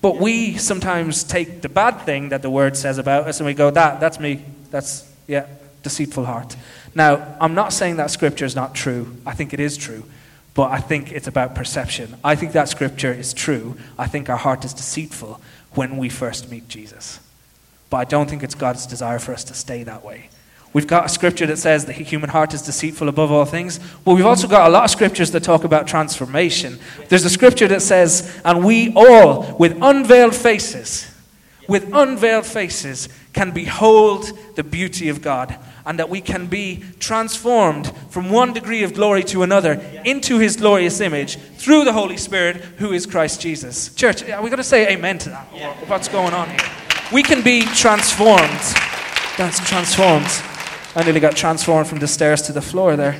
But 0.00 0.16
we 0.16 0.56
sometimes 0.56 1.24
take 1.24 1.60
the 1.60 1.68
bad 1.68 2.00
thing 2.06 2.30
that 2.30 2.40
the 2.40 2.48
word 2.48 2.74
says 2.74 2.96
about 2.96 3.28
us 3.28 3.38
and 3.38 3.46
we 3.46 3.52
go, 3.52 3.70
that, 3.70 4.00
that's 4.00 4.18
me. 4.18 4.42
That's, 4.70 5.06
yeah, 5.26 5.46
deceitful 5.82 6.24
heart. 6.24 6.56
Now, 6.94 7.36
I'm 7.38 7.54
not 7.54 7.74
saying 7.74 7.96
that 7.96 8.10
scripture 8.10 8.46
is 8.46 8.56
not 8.56 8.74
true. 8.74 9.14
I 9.26 9.34
think 9.34 9.52
it 9.52 9.60
is 9.60 9.76
true. 9.76 10.04
But 10.54 10.70
I 10.70 10.78
think 10.78 11.12
it's 11.12 11.26
about 11.26 11.54
perception. 11.54 12.16
I 12.24 12.34
think 12.34 12.52
that 12.52 12.70
scripture 12.70 13.12
is 13.12 13.34
true. 13.34 13.76
I 13.98 14.06
think 14.06 14.30
our 14.30 14.38
heart 14.38 14.64
is 14.64 14.72
deceitful 14.72 15.38
when 15.74 15.98
we 15.98 16.08
first 16.08 16.50
meet 16.50 16.66
Jesus. 16.68 17.20
But 17.90 17.98
I 17.98 18.04
don't 18.04 18.28
think 18.28 18.42
it's 18.42 18.54
God's 18.54 18.86
desire 18.86 19.18
for 19.18 19.32
us 19.32 19.44
to 19.44 19.54
stay 19.54 19.82
that 19.84 20.04
way. 20.04 20.30
We've 20.72 20.86
got 20.86 21.06
a 21.06 21.08
scripture 21.08 21.46
that 21.46 21.56
says 21.56 21.86
the 21.86 21.92
human 21.94 22.28
heart 22.28 22.52
is 22.52 22.60
deceitful 22.60 23.08
above 23.08 23.32
all 23.32 23.46
things. 23.46 23.80
But 24.04 24.14
we've 24.14 24.26
also 24.26 24.46
got 24.46 24.68
a 24.68 24.70
lot 24.70 24.84
of 24.84 24.90
scriptures 24.90 25.30
that 25.30 25.42
talk 25.42 25.64
about 25.64 25.86
transformation. 25.86 26.78
There's 27.08 27.24
a 27.24 27.30
scripture 27.30 27.66
that 27.68 27.80
says, 27.80 28.38
and 28.44 28.62
we 28.62 28.92
all, 28.94 29.56
with 29.56 29.78
unveiled 29.80 30.34
faces, 30.34 31.10
with 31.66 31.88
unveiled 31.94 32.44
faces, 32.44 33.08
can 33.32 33.52
behold 33.52 34.38
the 34.56 34.62
beauty 34.62 35.08
of 35.08 35.22
God. 35.22 35.56
And 35.86 35.98
that 35.98 36.10
we 36.10 36.20
can 36.20 36.46
be 36.46 36.82
transformed 36.98 37.90
from 38.10 38.28
one 38.28 38.52
degree 38.52 38.82
of 38.82 38.92
glory 38.92 39.22
to 39.24 39.44
another 39.44 39.80
into 40.04 40.38
his 40.38 40.56
glorious 40.56 41.00
image 41.00 41.38
through 41.56 41.84
the 41.84 41.92
Holy 41.92 42.16
Spirit, 42.16 42.56
who 42.56 42.92
is 42.92 43.06
Christ 43.06 43.40
Jesus. 43.40 43.94
Church, 43.94 44.28
are 44.28 44.42
we 44.42 44.50
going 44.50 44.58
to 44.58 44.64
say 44.64 44.92
amen 44.92 45.18
to 45.18 45.30
that? 45.30 45.46
What's 45.88 46.08
going 46.08 46.34
on 46.34 46.50
here? 46.50 46.58
We 47.12 47.22
can 47.22 47.42
be 47.42 47.62
transformed. 47.62 48.60
That's 49.38 49.60
transformed. 49.68 50.26
I 50.96 51.04
nearly 51.04 51.20
got 51.20 51.36
transformed 51.36 51.88
from 51.88 52.00
the 52.00 52.08
stairs 52.08 52.42
to 52.42 52.52
the 52.52 52.60
floor 52.60 52.96
there. 52.96 53.16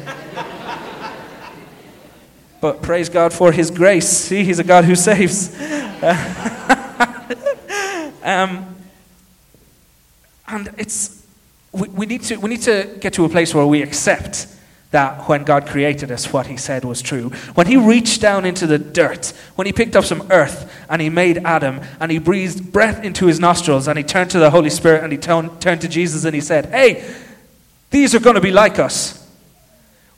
But 2.61 2.83
praise 2.83 3.09
God 3.09 3.33
for 3.33 3.53
His 3.53 3.71
grace. 3.71 4.09
See, 4.09 4.43
He's 4.43 4.59
a 4.59 4.65
God 4.65 4.85
who 4.85 4.97
saves. 4.97 5.55
um, 8.25 8.75
and 10.49 10.69
it's, 10.79 11.25
we, 11.71 11.89
we, 11.89 12.07
need 12.07 12.23
to, 12.23 12.37
we 12.37 12.51
need 12.51 12.63
to 12.63 12.97
get 12.99 13.13
to 13.13 13.25
a 13.25 13.29
place 13.29 13.55
where 13.55 13.67
we 13.67 13.83
accept 13.83 14.49
that 14.91 15.29
when 15.29 15.45
God 15.45 15.67
created 15.67 16.11
us, 16.11 16.33
what 16.33 16.47
He 16.47 16.57
said 16.57 16.85
was 16.85 17.03
true. 17.03 17.31
When 17.55 17.67
He 17.67 17.77
reached 17.77 18.21
down 18.21 18.45
into 18.45 18.67
the 18.67 18.79
dirt, 18.79 19.33
when 19.57 19.67
He 19.67 19.73
picked 19.73 19.97
up 19.97 20.05
some 20.05 20.27
earth 20.31 20.73
and 20.89 21.03
He 21.03 21.09
made 21.09 21.39
Adam 21.39 21.81
and 22.01 22.11
He 22.11 22.19
breathed 22.19 22.73
breath 22.73 23.05
into 23.05 23.27
his 23.27 23.41
nostrils 23.41 23.89
and 23.89 23.99
He 23.99 24.05
turned 24.05 24.31
to 24.31 24.39
the 24.39 24.51
Holy 24.51 24.71
Spirit 24.71 25.03
and 25.03 25.13
He 25.13 25.19
t- 25.19 25.49
turned 25.61 25.81
to 25.81 25.89
Jesus 25.89 26.25
and 26.25 26.35
He 26.35 26.41
said, 26.41 26.67
Hey, 26.67 27.05
these 27.91 28.15
are 28.15 28.21
going 28.21 28.37
to 28.37 28.41
be 28.41 28.53
like 28.53 28.79
us. 28.79 29.23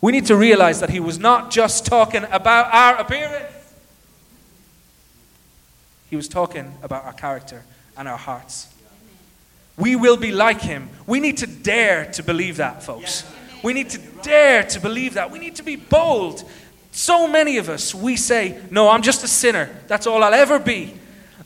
We 0.00 0.12
need 0.12 0.26
to 0.26 0.36
realize 0.36 0.80
that 0.80 0.90
He 0.90 1.00
was 1.00 1.18
not 1.18 1.50
just 1.50 1.86
talking 1.86 2.24
about 2.30 2.72
our 2.72 2.96
appearance, 2.96 3.52
He 6.10 6.16
was 6.16 6.28
talking 6.28 6.74
about 6.82 7.04
our 7.04 7.14
character 7.14 7.64
and 7.96 8.06
our 8.06 8.18
hearts. 8.18 8.72
We 9.76 9.96
will 9.96 10.16
be 10.16 10.32
like 10.32 10.60
Him. 10.60 10.90
We 11.06 11.20
need 11.20 11.38
to 11.38 11.46
dare 11.46 12.10
to 12.12 12.22
believe 12.22 12.58
that, 12.58 12.82
folks. 12.82 13.24
We 13.62 13.72
need 13.72 13.90
to 13.90 13.98
dare 14.22 14.62
to 14.64 14.80
believe 14.80 15.14
that. 15.14 15.30
We 15.30 15.38
need 15.38 15.56
to 15.56 15.62
be 15.62 15.76
bold. 15.76 16.48
So 16.92 17.28
many 17.28 17.58
of 17.58 17.68
us, 17.68 17.94
we 17.94 18.16
say, 18.16 18.60
No, 18.70 18.88
I'm 18.88 19.02
just 19.02 19.24
a 19.24 19.28
sinner. 19.28 19.70
That's 19.86 20.06
all 20.06 20.22
I'll 20.22 20.34
ever 20.34 20.58
be. 20.58 20.94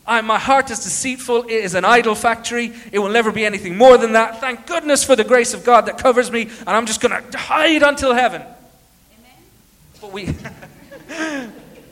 I, 0.06 0.20
my 0.20 0.38
heart 0.38 0.70
is 0.70 0.80
deceitful. 0.80 1.44
It 1.44 1.52
is 1.52 1.74
an 1.74 1.84
idol 1.84 2.14
factory. 2.14 2.72
It 2.90 2.98
will 2.98 3.10
never 3.10 3.30
be 3.30 3.44
anything 3.44 3.76
more 3.76 3.96
than 3.96 4.12
that. 4.12 4.40
Thank 4.40 4.66
goodness 4.66 5.04
for 5.04 5.14
the 5.14 5.24
grace 5.24 5.54
of 5.54 5.64
God 5.64 5.86
that 5.86 5.98
covers 5.98 6.30
me, 6.30 6.42
and 6.42 6.70
I'm 6.70 6.86
just 6.86 7.00
going 7.00 7.22
to 7.30 7.38
hide 7.38 7.82
until 7.82 8.12
heaven. 8.12 8.42
Amen. 8.42 9.36
But 10.00 10.12
we. 10.12 10.34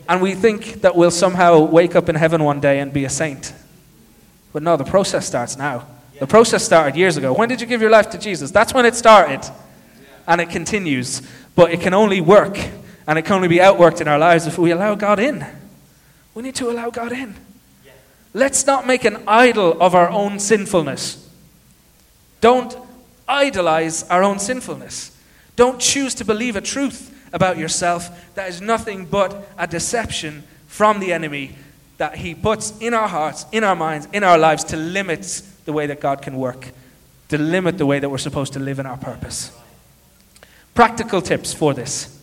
and 0.08 0.20
we 0.20 0.34
think 0.34 0.80
that 0.80 0.96
we'll 0.96 1.12
somehow 1.12 1.60
wake 1.60 1.94
up 1.94 2.08
in 2.08 2.16
heaven 2.16 2.42
one 2.42 2.58
day 2.58 2.80
and 2.80 2.92
be 2.92 3.04
a 3.04 3.10
saint. 3.10 3.52
But 4.52 4.64
no, 4.64 4.76
the 4.76 4.84
process 4.84 5.24
starts 5.24 5.56
now. 5.56 5.86
The 6.18 6.26
process 6.26 6.64
started 6.64 6.96
years 6.96 7.16
ago. 7.16 7.32
When 7.32 7.48
did 7.48 7.60
you 7.60 7.66
give 7.66 7.80
your 7.80 7.90
life 7.90 8.10
to 8.10 8.18
Jesus? 8.18 8.50
That's 8.50 8.74
when 8.74 8.86
it 8.86 8.96
started 8.96 9.48
and 10.26 10.40
it 10.40 10.50
continues. 10.50 11.22
But 11.54 11.72
it 11.72 11.80
can 11.80 11.94
only 11.94 12.20
work 12.20 12.58
and 13.06 13.18
it 13.18 13.22
can 13.22 13.34
only 13.34 13.48
be 13.48 13.58
outworked 13.58 14.00
in 14.00 14.08
our 14.08 14.18
lives 14.18 14.46
if 14.46 14.58
we 14.58 14.70
allow 14.70 14.94
God 14.94 15.18
in. 15.18 15.44
We 16.34 16.42
need 16.42 16.54
to 16.56 16.70
allow 16.70 16.90
God 16.90 17.12
in. 17.12 17.34
Let's 18.32 18.66
not 18.66 18.86
make 18.86 19.04
an 19.04 19.24
idol 19.26 19.80
of 19.82 19.94
our 19.94 20.08
own 20.08 20.38
sinfulness. 20.38 21.28
Don't 22.40 22.76
idolize 23.28 24.04
our 24.04 24.22
own 24.22 24.38
sinfulness. 24.38 25.16
Don't 25.56 25.80
choose 25.80 26.14
to 26.16 26.24
believe 26.24 26.56
a 26.56 26.60
truth 26.60 27.08
about 27.32 27.58
yourself 27.58 28.34
that 28.34 28.48
is 28.48 28.60
nothing 28.60 29.04
but 29.04 29.48
a 29.58 29.66
deception 29.66 30.44
from 30.66 31.00
the 31.00 31.12
enemy 31.12 31.56
that 31.98 32.16
he 32.16 32.34
puts 32.34 32.78
in 32.78 32.94
our 32.94 33.08
hearts, 33.08 33.44
in 33.52 33.62
our 33.62 33.76
minds, 33.76 34.08
in 34.12 34.24
our 34.24 34.38
lives 34.38 34.64
to 34.64 34.76
limit 34.76 35.42
the 35.64 35.72
way 35.72 35.86
that 35.86 36.00
God 36.00 36.22
can 36.22 36.36
work, 36.36 36.70
to 37.28 37.36
limit 37.36 37.76
the 37.76 37.86
way 37.86 37.98
that 37.98 38.08
we're 38.08 38.18
supposed 38.18 38.52
to 38.54 38.58
live 38.58 38.78
in 38.78 38.86
our 38.86 38.96
purpose. 38.96 39.52
Practical 40.74 41.20
tips 41.20 41.52
for 41.52 41.74
this. 41.74 42.18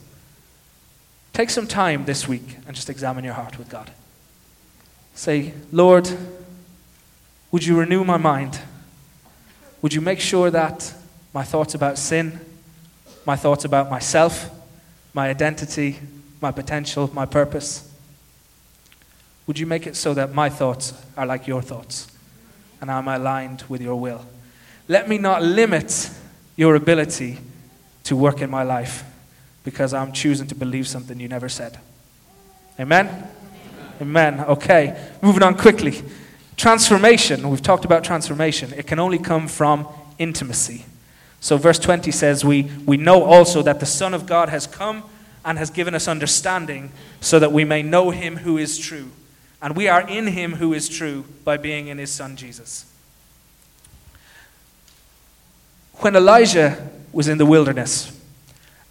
Take 1.33 1.49
some 1.49 1.67
time 1.67 2.05
this 2.05 2.27
week 2.27 2.57
and 2.65 2.75
just 2.75 2.89
examine 2.89 3.23
your 3.23 3.35
heart 3.35 3.57
with 3.59 3.69
God. 3.69 3.91
Say, 5.13 5.53
Lord, 5.71 6.09
would 7.51 7.65
you 7.65 7.79
renew 7.79 8.03
my 8.03 8.17
mind? 8.17 8.59
Would 9.81 9.93
you 9.93 10.01
make 10.01 10.19
sure 10.19 10.49
that 10.49 10.93
my 11.33 11.43
thoughts 11.43 11.75
about 11.75 11.97
sin, 11.97 12.39
my 13.25 13.35
thoughts 13.35 13.65
about 13.65 13.89
myself, 13.89 14.49
my 15.13 15.29
identity, 15.29 15.99
my 16.41 16.51
potential, 16.51 17.09
my 17.13 17.25
purpose, 17.25 17.91
would 19.45 19.57
you 19.57 19.65
make 19.65 19.87
it 19.87 19.95
so 19.95 20.13
that 20.13 20.33
my 20.33 20.49
thoughts 20.49 20.93
are 21.15 21.25
like 21.25 21.47
your 21.47 21.61
thoughts 21.61 22.07
and 22.81 22.91
I'm 22.91 23.07
aligned 23.07 23.63
with 23.69 23.81
your 23.81 23.95
will? 23.95 24.25
Let 24.87 25.07
me 25.07 25.17
not 25.17 25.41
limit 25.41 26.09
your 26.55 26.75
ability 26.75 27.39
to 28.07 28.15
work 28.15 28.41
in 28.41 28.49
my 28.49 28.63
life 28.63 29.03
because 29.65 29.93
I'm 29.93 30.13
choosing 30.13 30.47
to 30.47 30.55
believe 30.55 30.87
something 30.87 31.19
you 31.19 31.27
never 31.27 31.49
said. 31.49 31.77
Amen? 32.79 33.07
Amen. 34.01 34.35
Amen. 34.35 34.39
Okay, 34.47 35.09
moving 35.21 35.43
on 35.43 35.57
quickly. 35.57 36.01
Transformation, 36.55 37.49
we've 37.49 37.61
talked 37.61 37.83
about 37.83 38.05
transformation. 38.05 38.73
It 38.77 38.87
can 38.87 38.97
only 38.97 39.19
come 39.19 39.49
from 39.49 39.87
intimacy. 40.17 40.85
So, 41.41 41.57
verse 41.57 41.79
20 41.79 42.09
says, 42.11 42.45
we, 42.45 42.71
we 42.85 42.95
know 42.95 43.23
also 43.23 43.61
that 43.63 43.81
the 43.81 43.85
Son 43.85 44.13
of 44.13 44.25
God 44.25 44.47
has 44.49 44.67
come 44.67 45.03
and 45.43 45.57
has 45.57 45.69
given 45.69 45.93
us 45.93 46.07
understanding 46.07 46.91
so 47.19 47.39
that 47.39 47.51
we 47.51 47.65
may 47.65 47.83
know 47.83 48.11
him 48.11 48.37
who 48.37 48.57
is 48.57 48.77
true. 48.77 49.11
And 49.61 49.75
we 49.75 49.89
are 49.89 50.07
in 50.07 50.27
him 50.27 50.53
who 50.53 50.73
is 50.73 50.87
true 50.87 51.25
by 51.43 51.57
being 51.57 51.87
in 51.87 51.97
his 51.97 52.11
son 52.11 52.35
Jesus. 52.35 52.85
When 55.95 56.15
Elijah 56.15 56.89
was 57.17 57.27
in 57.27 57.39
the 57.39 57.45
wilderness 57.47 58.15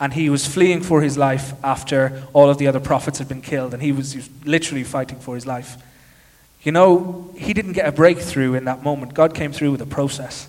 and 0.00 0.12
he 0.12 0.28
was 0.28 0.44
fleeing 0.44 0.82
for 0.82 1.00
his 1.00 1.16
life 1.16 1.54
after 1.62 2.24
all 2.32 2.50
of 2.50 2.58
the 2.58 2.66
other 2.66 2.80
prophets 2.80 3.20
had 3.20 3.28
been 3.28 3.40
killed, 3.40 3.72
and 3.72 3.80
he 3.80 3.92
was, 3.92 4.28
literally 4.44 4.82
fighting 4.82 5.20
for 5.20 5.36
his 5.36 5.46
life, 5.46 5.76
you 6.64 6.72
know, 6.72 7.32
he 7.38 7.54
didn't 7.54 7.74
get 7.74 7.86
a 7.86 7.92
breakthrough 7.92 8.54
in 8.54 8.64
that 8.64 8.82
moment. 8.82 9.14
God 9.14 9.32
came 9.32 9.52
through 9.52 9.70
with 9.70 9.80
a 9.80 9.86
process. 9.86 10.48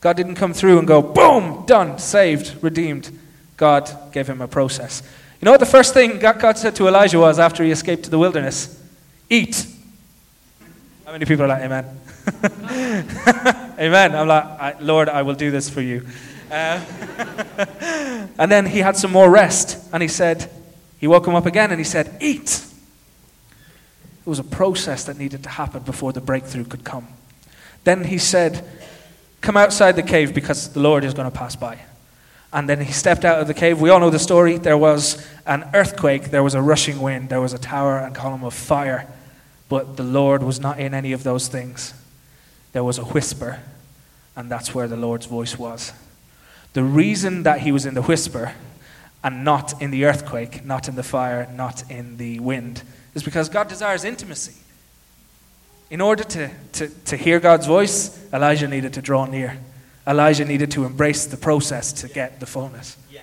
God 0.00 0.16
didn't 0.16 0.36
come 0.36 0.54
through 0.54 0.78
and 0.78 0.86
go, 0.86 1.02
boom, 1.02 1.66
done, 1.66 1.98
saved, 1.98 2.62
redeemed. 2.62 3.10
God 3.56 3.90
gave 4.12 4.28
him 4.28 4.40
a 4.40 4.46
process. 4.46 5.02
You 5.40 5.46
know 5.46 5.50
what 5.50 5.60
the 5.60 5.66
first 5.66 5.94
thing 5.94 6.20
God 6.20 6.56
said 6.56 6.76
to 6.76 6.86
Elijah 6.86 7.18
was 7.18 7.40
after 7.40 7.64
he 7.64 7.72
escaped 7.72 8.04
to 8.04 8.10
the 8.10 8.20
wilderness? 8.20 8.80
Eat. 9.28 9.66
How 11.04 11.10
many 11.10 11.24
people 11.26 11.44
are 11.44 11.48
like, 11.48 11.62
Amen? 11.62 12.00
Amen. 13.78 14.14
I'm 14.14 14.28
like, 14.28 14.80
Lord, 14.80 15.08
I 15.08 15.22
will 15.22 15.34
do 15.34 15.50
this 15.50 15.68
for 15.68 15.80
you. 15.80 16.06
Uh, 16.50 16.80
and 18.38 18.50
then 18.50 18.66
he 18.66 18.78
had 18.78 18.96
some 18.96 19.12
more 19.12 19.30
rest, 19.30 19.78
and 19.92 20.02
he 20.02 20.08
said, 20.08 20.50
he 20.98 21.06
woke 21.06 21.26
him 21.26 21.34
up 21.34 21.46
again 21.46 21.70
and 21.70 21.78
he 21.78 21.84
said, 21.84 22.16
Eat. 22.20 22.64
It 24.24 24.28
was 24.28 24.38
a 24.38 24.44
process 24.44 25.04
that 25.04 25.18
needed 25.18 25.42
to 25.44 25.48
happen 25.48 25.82
before 25.82 26.12
the 26.12 26.20
breakthrough 26.20 26.64
could 26.64 26.84
come. 26.84 27.06
Then 27.84 28.04
he 28.04 28.18
said, 28.18 28.66
Come 29.40 29.56
outside 29.56 29.92
the 29.92 30.02
cave 30.02 30.34
because 30.34 30.72
the 30.72 30.80
Lord 30.80 31.04
is 31.04 31.14
going 31.14 31.30
to 31.30 31.36
pass 31.36 31.54
by. 31.54 31.78
And 32.52 32.68
then 32.68 32.80
he 32.80 32.92
stepped 32.92 33.24
out 33.24 33.40
of 33.40 33.46
the 33.46 33.54
cave. 33.54 33.80
We 33.80 33.90
all 33.90 34.00
know 34.00 34.10
the 34.10 34.18
story. 34.18 34.56
There 34.56 34.78
was 34.78 35.24
an 35.46 35.68
earthquake, 35.74 36.30
there 36.30 36.42
was 36.42 36.54
a 36.54 36.62
rushing 36.62 37.00
wind, 37.00 37.28
there 37.28 37.40
was 37.40 37.52
a 37.52 37.58
tower 37.58 37.98
and 37.98 38.14
column 38.14 38.44
of 38.44 38.54
fire. 38.54 39.06
But 39.68 39.96
the 39.96 40.02
Lord 40.02 40.42
was 40.42 40.58
not 40.58 40.80
in 40.80 40.94
any 40.94 41.12
of 41.12 41.22
those 41.22 41.48
things. 41.48 41.92
There 42.72 42.84
was 42.84 42.98
a 42.98 43.04
whisper, 43.04 43.60
and 44.34 44.50
that's 44.50 44.74
where 44.74 44.88
the 44.88 44.96
Lord's 44.96 45.26
voice 45.26 45.58
was. 45.58 45.92
The 46.76 46.84
reason 46.84 47.44
that 47.44 47.60
he 47.60 47.72
was 47.72 47.86
in 47.86 47.94
the 47.94 48.02
whisper 48.02 48.52
and 49.24 49.42
not 49.42 49.80
in 49.80 49.90
the 49.90 50.04
earthquake, 50.04 50.62
not 50.62 50.88
in 50.88 50.94
the 50.94 51.02
fire, 51.02 51.50
not 51.54 51.90
in 51.90 52.18
the 52.18 52.38
wind, 52.38 52.82
is 53.14 53.22
because 53.22 53.48
God 53.48 53.68
desires 53.68 54.04
intimacy. 54.04 54.60
In 55.88 56.02
order 56.02 56.22
to, 56.22 56.50
to, 56.72 56.88
to 57.06 57.16
hear 57.16 57.40
God's 57.40 57.66
voice, 57.66 58.22
Elijah 58.30 58.68
needed 58.68 58.92
to 58.92 59.00
draw 59.00 59.24
near. 59.24 59.56
Elijah 60.06 60.44
needed 60.44 60.70
to 60.72 60.84
embrace 60.84 61.24
the 61.24 61.38
process 61.38 61.94
to 61.94 62.08
get 62.08 62.40
the 62.40 62.46
fullness. 62.46 62.98
Yeah, 63.10 63.20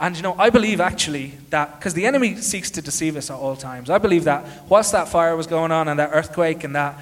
and 0.00 0.16
you 0.16 0.22
know, 0.22 0.34
I 0.38 0.48
believe 0.48 0.80
actually 0.80 1.34
that, 1.50 1.78
because 1.78 1.92
the 1.92 2.06
enemy 2.06 2.36
seeks 2.36 2.70
to 2.70 2.80
deceive 2.80 3.14
us 3.14 3.28
at 3.28 3.36
all 3.36 3.56
times, 3.56 3.90
I 3.90 3.98
believe 3.98 4.24
that 4.24 4.70
whilst 4.70 4.92
that 4.92 5.06
fire 5.06 5.36
was 5.36 5.46
going 5.46 5.70
on 5.70 5.86
and 5.86 6.00
that 6.00 6.12
earthquake 6.14 6.64
and 6.64 6.74
that, 6.74 6.98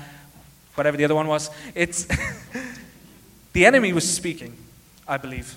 whatever 0.75 0.97
the 0.97 1.05
other 1.05 1.15
one 1.15 1.29
was, 1.29 1.53
it's, 1.77 2.09
the 3.53 3.65
enemy 3.65 3.93
was 3.93 4.13
speaking, 4.13 4.57
I 5.07 5.19
believe. 5.19 5.57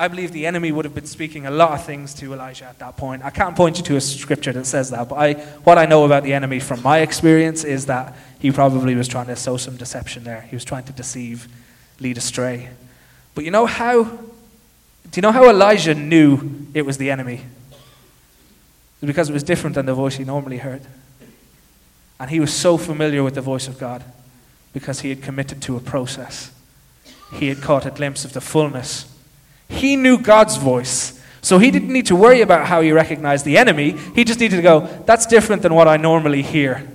I 0.00 0.08
believe 0.08 0.32
the 0.32 0.46
enemy 0.46 0.72
would 0.72 0.86
have 0.86 0.94
been 0.94 1.04
speaking 1.04 1.44
a 1.44 1.50
lot 1.50 1.72
of 1.72 1.84
things 1.84 2.14
to 2.14 2.32
Elijah 2.32 2.64
at 2.64 2.78
that 2.78 2.96
point. 2.96 3.22
I 3.22 3.28
can't 3.28 3.54
point 3.54 3.76
you 3.76 3.84
to 3.84 3.96
a 3.96 4.00
scripture 4.00 4.50
that 4.50 4.64
says 4.64 4.88
that, 4.92 5.10
but 5.10 5.16
I, 5.16 5.34
what 5.64 5.76
I 5.76 5.84
know 5.84 6.06
about 6.06 6.22
the 6.22 6.32
enemy 6.32 6.58
from 6.58 6.82
my 6.82 7.00
experience 7.00 7.64
is 7.64 7.84
that 7.84 8.16
he 8.38 8.50
probably 8.50 8.94
was 8.94 9.08
trying 9.08 9.26
to 9.26 9.36
sow 9.36 9.58
some 9.58 9.76
deception 9.76 10.24
there. 10.24 10.40
He 10.40 10.56
was 10.56 10.64
trying 10.64 10.84
to 10.84 10.92
deceive, 10.94 11.48
lead 12.00 12.16
astray. 12.16 12.70
But 13.34 13.44
you 13.44 13.50
know 13.50 13.66
how? 13.66 14.04
Do 14.04 15.16
you 15.16 15.20
know 15.20 15.32
how 15.32 15.50
Elijah 15.50 15.94
knew 15.94 16.66
it 16.72 16.86
was 16.86 16.96
the 16.96 17.10
enemy? 17.10 17.34
It 17.34 19.02
was 19.02 19.06
because 19.06 19.28
it 19.28 19.34
was 19.34 19.42
different 19.42 19.74
than 19.74 19.84
the 19.84 19.92
voice 19.92 20.16
he 20.16 20.24
normally 20.24 20.58
heard. 20.58 20.80
And 22.18 22.30
he 22.30 22.40
was 22.40 22.54
so 22.54 22.78
familiar 22.78 23.22
with 23.22 23.34
the 23.34 23.42
voice 23.42 23.68
of 23.68 23.78
God 23.78 24.02
because 24.72 25.00
he 25.00 25.10
had 25.10 25.20
committed 25.22 25.60
to 25.60 25.76
a 25.76 25.80
process. 25.80 26.52
He 27.34 27.48
had 27.48 27.60
caught 27.60 27.84
a 27.84 27.90
glimpse 27.90 28.24
of 28.24 28.32
the 28.32 28.40
fullness 28.40 29.04
he 29.70 29.96
knew 29.96 30.18
God's 30.18 30.56
voice. 30.56 31.18
So 31.42 31.58
he 31.58 31.70
didn't 31.70 31.92
need 31.92 32.06
to 32.06 32.16
worry 32.16 32.42
about 32.42 32.66
how 32.66 32.82
he 32.82 32.92
recognized 32.92 33.44
the 33.44 33.56
enemy. 33.56 33.92
He 34.14 34.24
just 34.24 34.40
needed 34.40 34.56
to 34.56 34.62
go, 34.62 34.80
that's 35.06 35.26
different 35.26 35.62
than 35.62 35.72
what 35.74 35.88
I 35.88 35.96
normally 35.96 36.42
hear. 36.42 36.86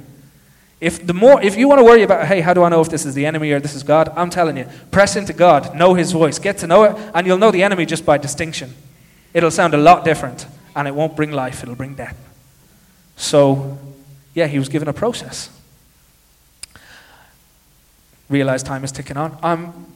If, 0.81 1.07
the 1.07 1.13
more, 1.13 1.41
if 1.41 1.55
you 1.55 1.67
want 1.67 1.79
to 1.79 1.85
worry 1.85 2.03
about, 2.03 2.27
hey, 2.27 2.41
how 2.41 2.53
do 2.53 2.63
I 2.63 2.69
know 2.69 2.81
if 2.81 2.89
this 2.89 3.05
is 3.05 3.15
the 3.15 3.25
enemy 3.25 3.51
or 3.53 3.59
this 3.59 3.73
is 3.73 3.81
God? 3.81 4.11
I'm 4.15 4.29
telling 4.29 4.57
you, 4.57 4.67
press 4.91 5.15
into 5.15 5.33
God, 5.33 5.73
know 5.75 5.93
his 5.93 6.11
voice, 6.11 6.37
get 6.37 6.57
to 6.59 6.67
know 6.67 6.83
it, 6.83 6.95
and 7.15 7.25
you'll 7.25 7.37
know 7.37 7.49
the 7.49 7.63
enemy 7.63 7.85
just 7.85 8.05
by 8.05 8.17
distinction. 8.17 8.73
It'll 9.33 9.51
sound 9.51 9.73
a 9.73 9.77
lot 9.77 10.03
different, 10.03 10.45
and 10.75 10.87
it 10.87 10.93
won't 10.93 11.15
bring 11.15 11.31
life, 11.31 11.63
it'll 11.63 11.75
bring 11.75 11.95
death. 11.95 12.17
So, 13.15 13.79
yeah, 14.33 14.47
he 14.47 14.59
was 14.59 14.69
given 14.69 14.89
a 14.89 14.93
process. 14.93 15.49
Realize 18.29 18.61
time 18.61 18.83
is 18.83 18.91
ticking 18.91 19.17
on. 19.17 19.37
I'm 19.41 19.94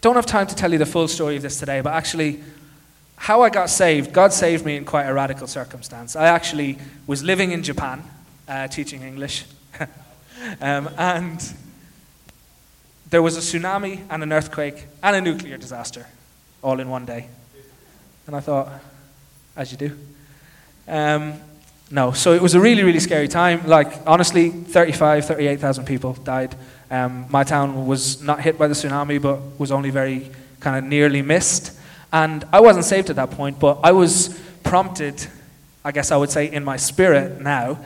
don't 0.00 0.14
have 0.14 0.26
time 0.26 0.46
to 0.46 0.54
tell 0.54 0.72
you 0.72 0.78
the 0.78 0.86
full 0.86 1.08
story 1.08 1.36
of 1.36 1.42
this 1.42 1.58
today, 1.58 1.80
but 1.80 1.92
actually, 1.92 2.40
how 3.16 3.42
I 3.42 3.50
got 3.50 3.68
saved, 3.68 4.12
God 4.12 4.32
saved 4.32 4.64
me 4.64 4.76
in 4.76 4.84
quite 4.84 5.04
a 5.04 5.12
radical 5.12 5.46
circumstance. 5.46 6.16
I 6.16 6.26
actually 6.26 6.78
was 7.06 7.22
living 7.22 7.52
in 7.52 7.62
Japan, 7.62 8.02
uh, 8.48 8.68
teaching 8.68 9.02
English, 9.02 9.44
um, 10.60 10.88
and 10.96 11.54
there 13.10 13.22
was 13.22 13.36
a 13.36 13.40
tsunami 13.40 14.00
and 14.08 14.22
an 14.22 14.32
earthquake 14.32 14.86
and 15.02 15.16
a 15.16 15.20
nuclear 15.20 15.58
disaster 15.58 16.06
all 16.62 16.80
in 16.80 16.88
one 16.88 17.04
day. 17.04 17.26
And 18.26 18.36
I 18.36 18.40
thought, 18.40 18.70
as 19.56 19.72
you 19.72 19.78
do. 19.78 19.98
Um, 20.88 21.34
no, 21.90 22.12
so 22.12 22.32
it 22.32 22.40
was 22.40 22.54
a 22.54 22.60
really, 22.60 22.84
really 22.84 23.00
scary 23.00 23.26
time. 23.26 23.66
Like, 23.66 23.92
honestly, 24.06 24.50
35, 24.50 25.26
38,000 25.26 25.84
people 25.84 26.12
died. 26.14 26.54
Um, 26.90 27.26
my 27.30 27.44
town 27.44 27.86
was 27.86 28.22
not 28.22 28.40
hit 28.40 28.58
by 28.58 28.66
the 28.66 28.74
tsunami, 28.74 29.22
but 29.22 29.58
was 29.58 29.70
only 29.70 29.90
very 29.90 30.30
kind 30.58 30.76
of 30.76 30.84
nearly 30.84 31.22
missed. 31.22 31.78
And 32.12 32.44
I 32.52 32.60
wasn't 32.60 32.84
saved 32.84 33.10
at 33.10 33.16
that 33.16 33.30
point, 33.30 33.60
but 33.60 33.78
I 33.84 33.92
was 33.92 34.40
prompted, 34.64 35.26
I 35.84 35.92
guess 35.92 36.10
I 36.10 36.16
would 36.16 36.30
say, 36.30 36.50
in 36.50 36.64
my 36.64 36.76
spirit 36.76 37.40
now, 37.40 37.78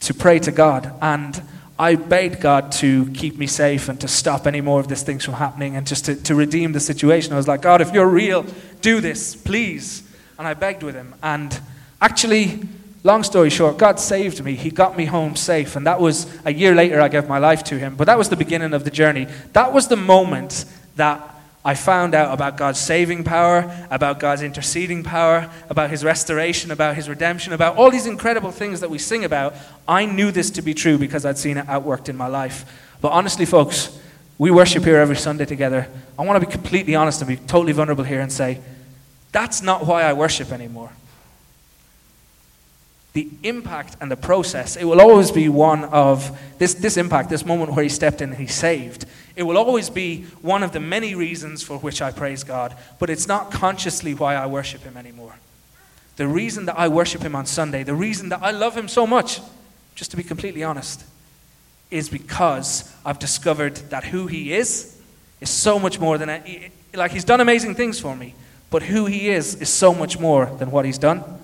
to 0.00 0.14
pray 0.14 0.38
to 0.40 0.52
God. 0.52 0.92
And 1.00 1.42
I 1.78 1.94
begged 1.94 2.42
God 2.42 2.72
to 2.72 3.10
keep 3.12 3.38
me 3.38 3.46
safe 3.46 3.88
and 3.88 3.98
to 4.02 4.08
stop 4.08 4.46
any 4.46 4.60
more 4.60 4.80
of 4.80 4.88
these 4.88 5.02
things 5.02 5.24
from 5.24 5.34
happening 5.34 5.76
and 5.76 5.86
just 5.86 6.04
to, 6.04 6.14
to 6.14 6.34
redeem 6.34 6.72
the 6.72 6.80
situation. 6.80 7.32
I 7.32 7.36
was 7.36 7.48
like, 7.48 7.62
God, 7.62 7.80
if 7.80 7.94
you're 7.94 8.06
real, 8.06 8.44
do 8.82 9.00
this, 9.00 9.34
please. 9.34 10.02
And 10.38 10.46
I 10.46 10.52
begged 10.52 10.82
with 10.82 10.94
him. 10.94 11.14
And 11.22 11.58
actually, 12.02 12.60
Long 13.02 13.22
story 13.22 13.48
short, 13.48 13.78
God 13.78 13.98
saved 13.98 14.44
me. 14.44 14.54
He 14.54 14.70
got 14.70 14.96
me 14.96 15.06
home 15.06 15.34
safe. 15.34 15.74
And 15.74 15.86
that 15.86 16.00
was 16.00 16.26
a 16.44 16.52
year 16.52 16.74
later, 16.74 17.00
I 17.00 17.08
gave 17.08 17.28
my 17.28 17.38
life 17.38 17.64
to 17.64 17.78
Him. 17.78 17.96
But 17.96 18.04
that 18.04 18.18
was 18.18 18.28
the 18.28 18.36
beginning 18.36 18.74
of 18.74 18.84
the 18.84 18.90
journey. 18.90 19.26
That 19.54 19.72
was 19.72 19.88
the 19.88 19.96
moment 19.96 20.66
that 20.96 21.26
I 21.64 21.74
found 21.74 22.14
out 22.14 22.32
about 22.32 22.58
God's 22.58 22.78
saving 22.78 23.24
power, 23.24 23.86
about 23.90 24.20
God's 24.20 24.42
interceding 24.42 25.02
power, 25.02 25.50
about 25.70 25.88
His 25.88 26.04
restoration, 26.04 26.70
about 26.70 26.94
His 26.94 27.08
redemption, 27.08 27.54
about 27.54 27.76
all 27.76 27.90
these 27.90 28.06
incredible 28.06 28.50
things 28.50 28.80
that 28.80 28.90
we 28.90 28.98
sing 28.98 29.24
about. 29.24 29.54
I 29.88 30.04
knew 30.04 30.30
this 30.30 30.50
to 30.52 30.62
be 30.62 30.74
true 30.74 30.98
because 30.98 31.24
I'd 31.24 31.38
seen 31.38 31.56
it 31.56 31.66
outworked 31.66 32.10
in 32.10 32.16
my 32.16 32.26
life. 32.26 32.90
But 33.00 33.12
honestly, 33.12 33.46
folks, 33.46 33.98
we 34.36 34.50
worship 34.50 34.84
here 34.84 34.96
every 34.96 35.16
Sunday 35.16 35.46
together. 35.46 35.88
I 36.18 36.24
want 36.24 36.38
to 36.38 36.46
be 36.46 36.52
completely 36.52 36.94
honest 36.94 37.22
and 37.22 37.28
be 37.28 37.36
totally 37.36 37.72
vulnerable 37.72 38.04
here 38.04 38.20
and 38.20 38.30
say, 38.30 38.60
that's 39.32 39.62
not 39.62 39.86
why 39.86 40.02
I 40.02 40.12
worship 40.12 40.52
anymore 40.52 40.90
the 43.12 43.28
impact 43.42 43.96
and 44.00 44.10
the 44.10 44.16
process, 44.16 44.76
it 44.76 44.84
will 44.84 45.00
always 45.00 45.30
be 45.32 45.48
one 45.48 45.84
of 45.84 46.38
this, 46.58 46.74
this 46.74 46.96
impact, 46.96 47.28
this 47.28 47.44
moment 47.44 47.72
where 47.72 47.82
he 47.82 47.88
stepped 47.88 48.20
in 48.20 48.30
and 48.30 48.38
he 48.38 48.46
saved. 48.46 49.04
It 49.34 49.42
will 49.42 49.58
always 49.58 49.90
be 49.90 50.24
one 50.42 50.62
of 50.62 50.72
the 50.72 50.80
many 50.80 51.14
reasons 51.14 51.62
for 51.62 51.78
which 51.78 52.00
I 52.00 52.12
praise 52.12 52.44
God, 52.44 52.76
but 52.98 53.10
it's 53.10 53.26
not 53.26 53.50
consciously 53.50 54.14
why 54.14 54.36
I 54.36 54.46
worship 54.46 54.82
him 54.82 54.96
anymore. 54.96 55.34
The 56.16 56.28
reason 56.28 56.66
that 56.66 56.78
I 56.78 56.88
worship 56.88 57.22
him 57.22 57.34
on 57.34 57.46
Sunday, 57.46 57.82
the 57.82 57.94
reason 57.94 58.28
that 58.28 58.42
I 58.42 58.52
love 58.52 58.76
him 58.76 58.86
so 58.86 59.06
much, 59.06 59.40
just 59.94 60.12
to 60.12 60.16
be 60.16 60.22
completely 60.22 60.62
honest, 60.62 61.04
is 61.90 62.08
because 62.08 62.94
I've 63.04 63.18
discovered 63.18 63.76
that 63.90 64.04
who 64.04 64.28
he 64.28 64.52
is 64.52 64.96
is 65.40 65.50
so 65.50 65.80
much 65.80 65.98
more 65.98 66.16
than, 66.18 66.28
like, 66.94 67.10
he's 67.10 67.24
done 67.24 67.40
amazing 67.40 67.74
things 67.74 67.98
for 67.98 68.14
me, 68.14 68.34
but 68.70 68.84
who 68.84 69.06
he 69.06 69.30
is 69.30 69.56
is 69.56 69.68
so 69.68 69.92
much 69.92 70.18
more 70.18 70.46
than 70.46 70.70
what 70.70 70.84
he's 70.84 70.98
done 70.98 71.39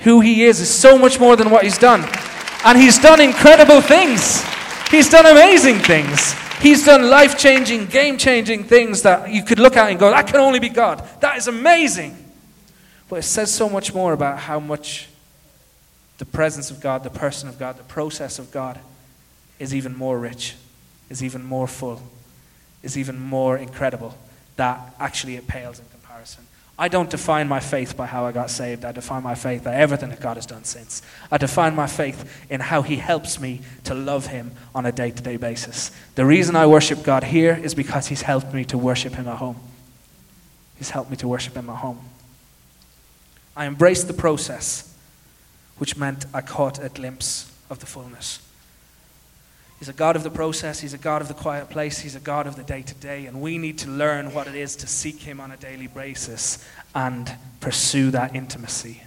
who 0.00 0.20
he 0.20 0.44
is 0.44 0.60
is 0.60 0.72
so 0.72 0.98
much 0.98 1.20
more 1.20 1.36
than 1.36 1.50
what 1.50 1.64
he's 1.64 1.78
done. 1.78 2.04
And 2.64 2.78
he's 2.78 2.98
done 2.98 3.20
incredible 3.20 3.80
things. 3.80 4.42
He's 4.90 5.08
done 5.08 5.26
amazing 5.26 5.78
things. 5.78 6.34
He's 6.60 6.84
done 6.84 7.08
life 7.08 7.38
changing, 7.38 7.86
game 7.86 8.18
changing 8.18 8.64
things 8.64 9.02
that 9.02 9.30
you 9.30 9.42
could 9.42 9.58
look 9.58 9.76
at 9.76 9.90
and 9.90 9.98
go, 9.98 10.10
that 10.10 10.26
can 10.26 10.36
only 10.36 10.58
be 10.58 10.68
God. 10.68 11.02
That 11.20 11.38
is 11.38 11.48
amazing. 11.48 12.16
But 13.08 13.20
it 13.20 13.22
says 13.22 13.52
so 13.52 13.68
much 13.68 13.94
more 13.94 14.12
about 14.12 14.38
how 14.38 14.60
much 14.60 15.08
the 16.18 16.26
presence 16.26 16.70
of 16.70 16.80
God, 16.80 17.02
the 17.02 17.10
person 17.10 17.48
of 17.48 17.58
God, 17.58 17.78
the 17.78 17.84
process 17.84 18.38
of 18.38 18.50
God 18.50 18.78
is 19.58 19.74
even 19.74 19.96
more 19.96 20.18
rich, 20.18 20.54
is 21.08 21.24
even 21.24 21.42
more 21.42 21.66
full, 21.66 22.02
is 22.82 22.98
even 22.98 23.18
more 23.18 23.56
incredible, 23.56 24.16
that 24.56 24.94
actually 25.00 25.36
it 25.36 25.46
pales 25.46 25.78
in 25.78 25.86
comparison. 25.86 26.44
I 26.80 26.88
don't 26.88 27.10
define 27.10 27.46
my 27.46 27.60
faith 27.60 27.94
by 27.94 28.06
how 28.06 28.24
I 28.24 28.32
got 28.32 28.48
saved. 28.48 28.86
I 28.86 28.92
define 28.92 29.22
my 29.22 29.34
faith 29.34 29.64
by 29.64 29.74
everything 29.74 30.08
that 30.08 30.20
God 30.20 30.38
has 30.38 30.46
done 30.46 30.64
since. 30.64 31.02
I 31.30 31.36
define 31.36 31.76
my 31.76 31.86
faith 31.86 32.46
in 32.48 32.60
how 32.60 32.80
He 32.80 32.96
helps 32.96 33.38
me 33.38 33.60
to 33.84 33.92
love 33.94 34.28
Him 34.28 34.52
on 34.74 34.86
a 34.86 34.90
day 34.90 35.10
to 35.10 35.22
day 35.22 35.36
basis. 35.36 35.90
The 36.14 36.24
reason 36.24 36.56
I 36.56 36.66
worship 36.66 37.02
God 37.02 37.24
here 37.24 37.54
is 37.62 37.74
because 37.74 38.06
He's 38.06 38.22
helped 38.22 38.54
me 38.54 38.64
to 38.64 38.78
worship 38.78 39.12
Him 39.12 39.28
at 39.28 39.36
home. 39.36 39.56
He's 40.78 40.88
helped 40.88 41.10
me 41.10 41.18
to 41.18 41.28
worship 41.28 41.54
Him 41.54 41.68
at 41.68 41.76
home. 41.76 42.00
I 43.54 43.66
embraced 43.66 44.06
the 44.06 44.14
process, 44.14 44.96
which 45.76 45.98
meant 45.98 46.24
I 46.32 46.40
caught 46.40 46.82
a 46.82 46.88
glimpse 46.88 47.52
of 47.68 47.80
the 47.80 47.86
fullness. 47.86 48.40
He's 49.80 49.88
a 49.88 49.94
God 49.94 50.14
of 50.14 50.22
the 50.22 50.30
process. 50.30 50.78
He's 50.78 50.92
a 50.92 50.98
God 50.98 51.22
of 51.22 51.28
the 51.28 51.34
quiet 51.34 51.70
place. 51.70 51.98
He's 51.98 52.14
a 52.14 52.20
God 52.20 52.46
of 52.46 52.54
the 52.54 52.62
day 52.62 52.82
to 52.82 52.94
day. 52.96 53.24
And 53.24 53.40
we 53.40 53.56
need 53.56 53.78
to 53.78 53.88
learn 53.88 54.34
what 54.34 54.46
it 54.46 54.54
is 54.54 54.76
to 54.76 54.86
seek 54.86 55.20
Him 55.20 55.40
on 55.40 55.50
a 55.50 55.56
daily 55.56 55.86
basis 55.86 56.62
and 56.94 57.34
pursue 57.60 58.10
that 58.10 58.36
intimacy. 58.36 59.02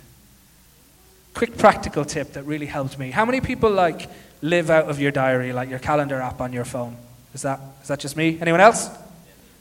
Quick 1.35 1.59
practical 1.59 2.03
tip 2.03 2.33
that 2.33 2.43
really 2.43 2.65
helped 2.65 2.97
me. 2.97 3.11
How 3.11 3.23
many 3.23 3.39
people 3.39 3.69
like 3.69 4.09
live 4.41 4.71
out 4.71 4.89
of 4.89 4.99
your 4.99 5.11
diary, 5.11 5.53
like 5.53 5.69
your 5.69 5.77
calendar 5.77 6.19
app 6.19 6.41
on 6.41 6.51
your 6.51 6.65
phone? 6.65 6.97
Is 7.35 7.43
that, 7.43 7.59
is 7.83 7.87
that 7.89 7.99
just 7.99 8.17
me? 8.17 8.39
Anyone 8.41 8.61
else? 8.61 8.89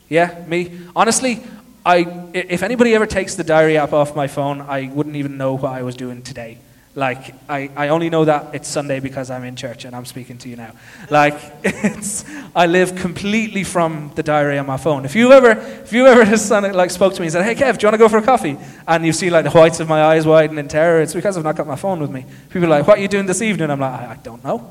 Yeah, 0.09 0.43
me? 0.49 0.81
Honestly, 0.97 1.43
I, 1.85 2.31
if 2.33 2.63
anybody 2.63 2.95
ever 2.95 3.07
takes 3.07 3.35
the 3.35 3.45
diary 3.45 3.77
app 3.77 3.93
off 3.93 4.17
my 4.17 4.29
phone, 4.29 4.63
I 4.63 4.89
wouldn't 4.89 5.17
even 5.17 5.37
know 5.37 5.55
what 5.55 5.73
I 5.73 5.83
was 5.83 5.95
doing 5.95 6.23
today. 6.23 6.57
Like, 6.95 7.35
I, 7.49 7.71
I 7.75 7.89
only 7.89 8.11
know 8.11 8.27
that 8.27 8.55
it's 8.55 8.69
Sunday 8.69 9.01
because 9.01 9.31
I'm 9.31 9.45
in 9.45 9.57
church 9.57 9.87
and 9.87 9.97
I'm 9.97 10.05
speaking 10.05 10.37
to 10.39 10.49
you 10.51 10.57
now. 10.57 10.73
Like, 11.09 11.35
it's, 11.65 12.23
I 12.55 12.67
live 12.67 12.97
completely 12.97 13.65
from 13.65 14.13
the 14.15 14.23
diary 14.23 14.59
on 14.59 14.67
my 14.67 14.77
phone. 14.77 15.07
If 15.07 15.17
you 15.17 15.33
ever, 15.33 15.53
if 15.53 15.93
you 15.95 16.07
ever 16.07 16.25
like 16.73 16.91
spoke 16.91 17.15
to 17.15 17.21
me 17.21 17.29
and 17.29 17.33
said, 17.33 17.45
hey, 17.45 17.55
Kev, 17.55 17.79
do 17.79 17.85
you 17.85 17.89
want 17.89 17.95
to 17.95 17.99
go 17.99 18.11
for 18.11 18.19
a 18.19 18.23
coffee? 18.23 18.59
And 18.87 19.07
you 19.07 19.15
see 19.15 19.31
like 19.31 19.45
the 19.45 19.51
whites 19.51 19.81
of 19.81 19.89
my 19.89 20.05
eyes 20.05 20.27
widen 20.27 20.59
in 20.59 20.69
terror, 20.69 21.01
it's 21.01 21.15
because 21.15 21.39
I've 21.39 21.45
not 21.45 21.57
got 21.57 21.67
my 21.67 21.77
phone 21.77 21.99
with 21.99 22.11
me. 22.11 22.27
People 22.51 22.67
are 22.67 22.79
like, 22.81 22.87
what 22.87 22.99
are 22.99 23.03
you 23.03 23.09
doing 23.09 23.25
this 23.25 23.41
evening? 23.41 23.71
I'm 23.71 23.81
like, 23.81 24.01
I, 24.01 24.13
I 24.13 24.17
don't 24.17 24.45
know. 24.45 24.71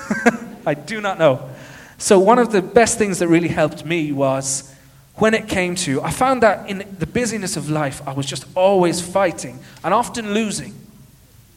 I 0.64 0.74
do 0.74 1.00
not 1.00 1.18
know. 1.18 1.50
So 1.96 2.20
one 2.20 2.38
of 2.38 2.52
the 2.52 2.62
best 2.62 2.98
things 2.98 3.18
that 3.18 3.26
really 3.26 3.48
helped 3.48 3.84
me 3.84 4.12
was 4.12 4.72
when 5.16 5.34
it 5.34 5.48
came 5.48 5.74
to, 5.74 6.00
I 6.02 6.12
found 6.12 6.44
that 6.44 6.70
in 6.70 6.86
the 7.00 7.06
busyness 7.06 7.56
of 7.56 7.68
life, 7.68 8.00
I 8.06 8.12
was 8.12 8.26
just 8.26 8.46
always 8.54 9.00
fighting 9.00 9.58
and 9.82 9.92
often 9.92 10.32
losing 10.32 10.74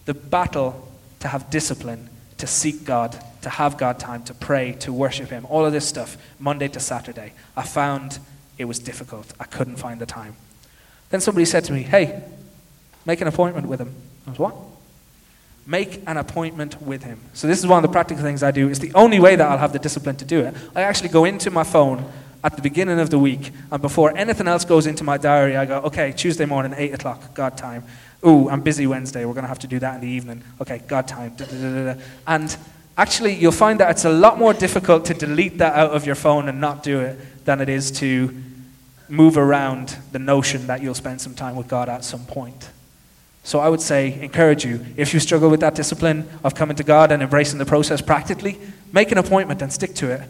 the 0.05 0.13
battle 0.13 0.87
to 1.19 1.27
have 1.27 1.49
discipline, 1.49 2.09
to 2.37 2.47
seek 2.47 2.83
God, 2.85 3.23
to 3.41 3.49
have 3.49 3.77
God 3.77 3.99
time, 3.99 4.23
to 4.23 4.33
pray, 4.33 4.73
to 4.73 4.91
worship 4.93 5.29
Him, 5.29 5.45
all 5.49 5.65
of 5.65 5.73
this 5.73 5.87
stuff, 5.87 6.17
Monday 6.39 6.67
to 6.69 6.79
Saturday, 6.79 7.33
I 7.55 7.63
found 7.63 8.19
it 8.57 8.65
was 8.65 8.79
difficult. 8.79 9.33
I 9.39 9.45
couldn't 9.45 9.77
find 9.77 9.99
the 9.99 10.05
time. 10.05 10.35
Then 11.09 11.21
somebody 11.21 11.45
said 11.45 11.63
to 11.65 11.73
me, 11.73 11.83
Hey, 11.83 12.23
make 13.05 13.21
an 13.21 13.27
appointment 13.27 13.67
with 13.67 13.79
Him. 13.79 13.93
I 14.27 14.31
was, 14.31 14.39
What? 14.39 14.55
Make 15.65 16.01
an 16.07 16.17
appointment 16.17 16.81
with 16.81 17.03
Him. 17.03 17.19
So, 17.33 17.47
this 17.47 17.59
is 17.59 17.67
one 17.67 17.77
of 17.77 17.83
the 17.83 17.93
practical 17.93 18.23
things 18.23 18.41
I 18.41 18.51
do. 18.51 18.67
It's 18.67 18.79
the 18.79 18.93
only 18.93 19.19
way 19.19 19.35
that 19.35 19.47
I'll 19.47 19.57
have 19.57 19.73
the 19.73 19.79
discipline 19.79 20.15
to 20.17 20.25
do 20.25 20.39
it. 20.41 20.55
I 20.75 20.81
actually 20.81 21.09
go 21.09 21.25
into 21.25 21.51
my 21.51 21.63
phone 21.63 22.11
at 22.43 22.55
the 22.55 22.61
beginning 22.61 22.99
of 22.99 23.09
the 23.09 23.19
week, 23.19 23.51
and 23.71 23.81
before 23.81 24.15
anything 24.17 24.47
else 24.47 24.65
goes 24.65 24.87
into 24.87 25.03
my 25.03 25.17
diary, 25.17 25.55
I 25.55 25.65
go, 25.65 25.79
Okay, 25.81 26.11
Tuesday 26.11 26.45
morning, 26.45 26.73
8 26.75 26.93
o'clock, 26.93 27.33
God 27.33 27.57
time. 27.57 27.83
Ooh, 28.25 28.49
I'm 28.49 28.61
busy 28.61 28.85
Wednesday. 28.85 29.25
We're 29.25 29.33
going 29.33 29.43
to 29.43 29.49
have 29.49 29.59
to 29.59 29.67
do 29.67 29.79
that 29.79 29.95
in 29.95 30.01
the 30.01 30.07
evening. 30.07 30.43
Okay, 30.61 30.81
God 30.87 31.07
time. 31.07 31.33
Da, 31.35 31.45
da, 31.45 31.93
da, 31.93 32.01
and 32.27 32.55
actually, 32.97 33.33
you'll 33.33 33.51
find 33.51 33.79
that 33.79 33.89
it's 33.91 34.05
a 34.05 34.11
lot 34.11 34.37
more 34.37 34.53
difficult 34.53 35.05
to 35.05 35.13
delete 35.13 35.57
that 35.57 35.73
out 35.73 35.91
of 35.91 36.05
your 36.05 36.15
phone 36.15 36.47
and 36.47 36.61
not 36.61 36.83
do 36.83 36.99
it 36.99 37.45
than 37.45 37.61
it 37.61 37.69
is 37.69 37.91
to 37.91 38.35
move 39.09 39.37
around 39.37 39.97
the 40.11 40.19
notion 40.19 40.67
that 40.67 40.81
you'll 40.81 40.93
spend 40.93 41.19
some 41.19 41.35
time 41.35 41.55
with 41.55 41.67
God 41.67 41.89
at 41.89 42.05
some 42.05 42.25
point. 42.25 42.69
So 43.43 43.59
I 43.59 43.69
would 43.69 43.81
say, 43.81 44.21
encourage 44.21 44.63
you, 44.63 44.85
if 44.95 45.13
you 45.13 45.19
struggle 45.19 45.49
with 45.49 45.61
that 45.61 45.75
discipline 45.75 46.29
of 46.43 46.53
coming 46.53 46.75
to 46.77 46.83
God 46.83 47.11
and 47.11 47.23
embracing 47.23 47.57
the 47.57 47.65
process 47.65 48.01
practically, 48.01 48.59
make 48.93 49.11
an 49.11 49.17
appointment 49.17 49.61
and 49.61 49.73
stick 49.73 49.95
to 49.95 50.11
it. 50.11 50.21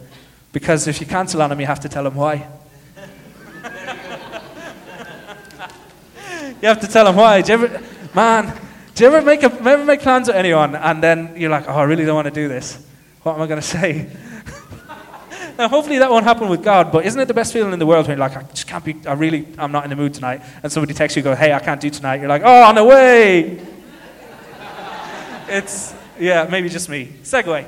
Because 0.52 0.86
if 0.86 1.00
you 1.00 1.06
cancel 1.06 1.42
on 1.42 1.50
Him, 1.50 1.60
you 1.60 1.66
have 1.66 1.80
to 1.80 1.88
tell 1.88 2.06
Him 2.06 2.14
why. 2.14 2.46
You 6.62 6.68
have 6.68 6.80
to 6.80 6.86
tell 6.86 7.06
them 7.06 7.16
why. 7.16 7.42
Do 7.42 7.52
you 7.52 7.64
ever, 7.64 7.82
man, 8.14 8.56
do 8.94 9.02
you 9.02 9.12
ever 9.12 9.20
make, 9.20 9.42
a, 9.42 9.52
ever 9.52 9.84
make 9.84 10.00
plans 10.00 10.28
with 10.28 10.36
anyone 10.36 10.76
and 10.76 11.02
then 11.02 11.34
you're 11.36 11.50
like, 11.50 11.68
oh, 11.68 11.72
I 11.72 11.82
really 11.82 12.04
don't 12.04 12.14
want 12.14 12.28
to 12.28 12.30
do 12.32 12.46
this? 12.46 12.86
What 13.24 13.34
am 13.34 13.42
I 13.42 13.48
going 13.48 13.60
to 13.60 13.66
say? 13.66 14.08
now, 15.58 15.68
hopefully 15.68 15.98
that 15.98 16.08
won't 16.08 16.24
happen 16.24 16.48
with 16.48 16.62
God, 16.62 16.92
but 16.92 17.04
isn't 17.04 17.20
it 17.20 17.26
the 17.26 17.34
best 17.34 17.52
feeling 17.52 17.72
in 17.72 17.80
the 17.80 17.86
world 17.86 18.06
when 18.06 18.16
you're 18.16 18.28
like, 18.28 18.36
I 18.36 18.42
just 18.44 18.68
can't 18.68 18.84
be, 18.84 18.94
I 19.08 19.14
really, 19.14 19.48
I'm 19.58 19.72
not 19.72 19.82
in 19.82 19.90
the 19.90 19.96
mood 19.96 20.14
tonight, 20.14 20.42
and 20.62 20.70
somebody 20.70 20.94
texts 20.94 21.16
you, 21.16 21.22
go, 21.24 21.34
hey, 21.34 21.52
I 21.52 21.58
can't 21.58 21.80
do 21.80 21.90
tonight. 21.90 22.20
You're 22.20 22.28
like, 22.28 22.42
oh, 22.44 22.62
on 22.62 22.76
the 22.76 22.84
way. 22.84 23.60
it's, 25.48 25.94
yeah, 26.16 26.46
maybe 26.48 26.68
just 26.68 26.88
me. 26.88 27.06
Segue. 27.24 27.66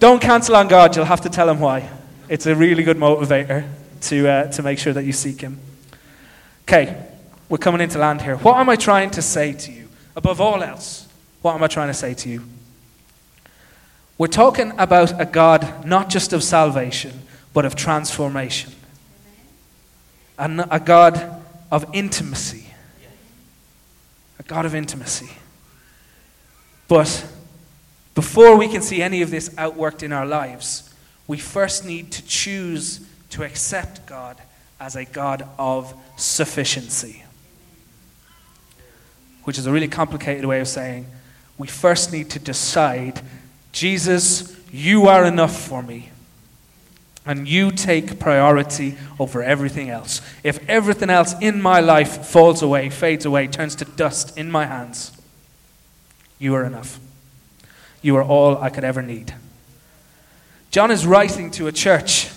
Don't 0.00 0.20
cancel 0.20 0.56
on 0.56 0.66
God, 0.66 0.96
you'll 0.96 1.04
have 1.04 1.20
to 1.20 1.28
tell 1.28 1.48
him 1.48 1.60
why. 1.60 1.88
It's 2.28 2.46
a 2.46 2.54
really 2.56 2.82
good 2.82 2.96
motivator 2.96 3.68
to, 4.02 4.28
uh, 4.28 4.52
to 4.52 4.62
make 4.62 4.78
sure 4.78 4.92
that 4.92 5.04
you 5.04 5.12
seek 5.12 5.40
him. 5.40 5.60
Okay, 6.62 7.06
we're 7.48 7.58
coming 7.58 7.80
into 7.80 7.98
land 7.98 8.22
here. 8.22 8.36
What 8.38 8.56
am 8.56 8.68
I 8.68 8.74
trying 8.76 9.10
to 9.10 9.22
say 9.22 9.52
to 9.52 9.72
you? 9.72 9.88
Above 10.16 10.40
all 10.40 10.62
else, 10.62 11.06
what 11.42 11.54
am 11.54 11.62
I 11.62 11.68
trying 11.68 11.88
to 11.88 11.94
say 11.94 12.14
to 12.14 12.28
you? 12.28 12.42
We're 14.18 14.26
talking 14.26 14.72
about 14.78 15.20
a 15.20 15.24
God 15.24 15.86
not 15.86 16.08
just 16.08 16.32
of 16.32 16.42
salvation, 16.42 17.12
but 17.52 17.64
of 17.64 17.76
transformation. 17.76 18.72
And 20.38 20.64
a 20.70 20.80
God 20.80 21.42
of 21.70 21.86
intimacy. 21.92 22.66
A 24.38 24.42
God 24.42 24.66
of 24.66 24.74
intimacy. 24.74 25.30
But 26.88 27.26
before 28.14 28.56
we 28.56 28.68
can 28.68 28.82
see 28.82 29.02
any 29.02 29.22
of 29.22 29.30
this 29.30 29.50
outworked 29.50 30.02
in 30.02 30.12
our 30.12 30.26
lives, 30.26 30.85
we 31.26 31.38
first 31.38 31.84
need 31.84 32.12
to 32.12 32.24
choose 32.26 33.06
to 33.30 33.42
accept 33.42 34.06
God 34.06 34.36
as 34.78 34.96
a 34.96 35.04
God 35.04 35.48
of 35.58 35.94
sufficiency 36.16 37.24
which 39.46 39.58
is 39.58 39.66
a 39.66 39.72
really 39.72 39.86
complicated 39.86 40.44
way 40.44 40.58
of 40.58 40.66
saying 40.66 41.06
we 41.56 41.68
first 41.68 42.12
need 42.12 42.28
to 42.30 42.38
decide 42.40 43.20
Jesus, 43.70 44.56
you 44.72 45.06
are 45.06 45.24
enough 45.24 45.56
for 45.56 45.82
me. 45.82 46.10
And 47.24 47.46
you 47.46 47.70
take 47.70 48.18
priority 48.18 48.96
over 49.20 49.42
everything 49.42 49.88
else. 49.88 50.20
If 50.42 50.68
everything 50.68 51.10
else 51.10 51.34
in 51.40 51.62
my 51.62 51.78
life 51.78 52.26
falls 52.26 52.60
away, 52.60 52.90
fades 52.90 53.24
away, 53.24 53.46
turns 53.46 53.76
to 53.76 53.84
dust 53.84 54.36
in 54.36 54.50
my 54.50 54.66
hands, 54.66 55.12
you 56.40 56.54
are 56.54 56.64
enough. 56.64 56.98
You 58.02 58.16
are 58.16 58.24
all 58.24 58.58
I 58.58 58.70
could 58.70 58.84
ever 58.84 59.00
need. 59.02 59.32
John 60.76 60.90
is 60.90 61.06
writing 61.06 61.50
to 61.52 61.68
a 61.68 61.72
church 61.72 62.28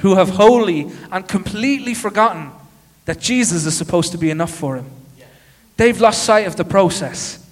who 0.00 0.16
have 0.16 0.28
wholly 0.28 0.92
and 1.10 1.26
completely 1.26 1.94
forgotten 1.94 2.50
that 3.06 3.18
Jesus 3.18 3.64
is 3.64 3.74
supposed 3.74 4.12
to 4.12 4.18
be 4.18 4.28
enough 4.28 4.50
for 4.50 4.76
him. 4.76 4.84
They've 5.78 5.98
lost 5.98 6.24
sight 6.24 6.46
of 6.46 6.56
the 6.56 6.66
process. 6.66 7.48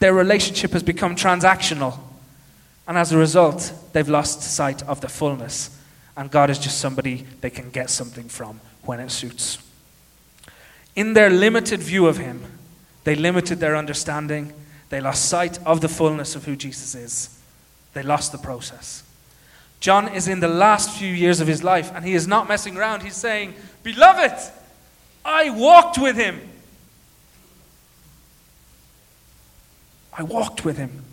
Their 0.00 0.12
relationship 0.12 0.72
has 0.72 0.82
become 0.82 1.16
transactional. 1.16 1.98
And 2.86 2.98
as 2.98 3.10
a 3.10 3.16
result, 3.16 3.72
they've 3.94 4.06
lost 4.06 4.42
sight 4.42 4.82
of 4.82 5.00
the 5.00 5.08
fullness. 5.08 5.82
And 6.14 6.30
God 6.30 6.50
is 6.50 6.58
just 6.58 6.76
somebody 6.76 7.24
they 7.40 7.48
can 7.48 7.70
get 7.70 7.88
something 7.88 8.28
from 8.28 8.60
when 8.82 9.00
it 9.00 9.10
suits. 9.10 9.56
In 10.94 11.14
their 11.14 11.30
limited 11.30 11.80
view 11.80 12.06
of 12.06 12.18
Him, 12.18 12.44
they 13.04 13.14
limited 13.14 13.60
their 13.60 13.76
understanding. 13.76 14.52
They 14.90 15.00
lost 15.00 15.24
sight 15.24 15.58
of 15.64 15.80
the 15.80 15.88
fullness 15.88 16.36
of 16.36 16.44
who 16.44 16.54
Jesus 16.54 16.94
is. 16.94 17.40
They 17.94 18.02
lost 18.02 18.30
the 18.30 18.36
process. 18.36 19.04
John 19.86 20.08
is 20.08 20.26
in 20.26 20.40
the 20.40 20.48
last 20.48 20.90
few 20.90 21.14
years 21.14 21.38
of 21.38 21.46
his 21.46 21.62
life, 21.62 21.92
and 21.94 22.04
he 22.04 22.14
is 22.14 22.26
not 22.26 22.48
messing 22.48 22.76
around. 22.76 23.04
He's 23.04 23.14
saying, 23.14 23.54
Beloved, 23.84 24.36
I 25.24 25.50
walked 25.50 25.96
with 25.96 26.16
him. 26.16 26.40
I 30.12 30.24
walked 30.24 30.64
with 30.64 30.76
him. 30.76 31.04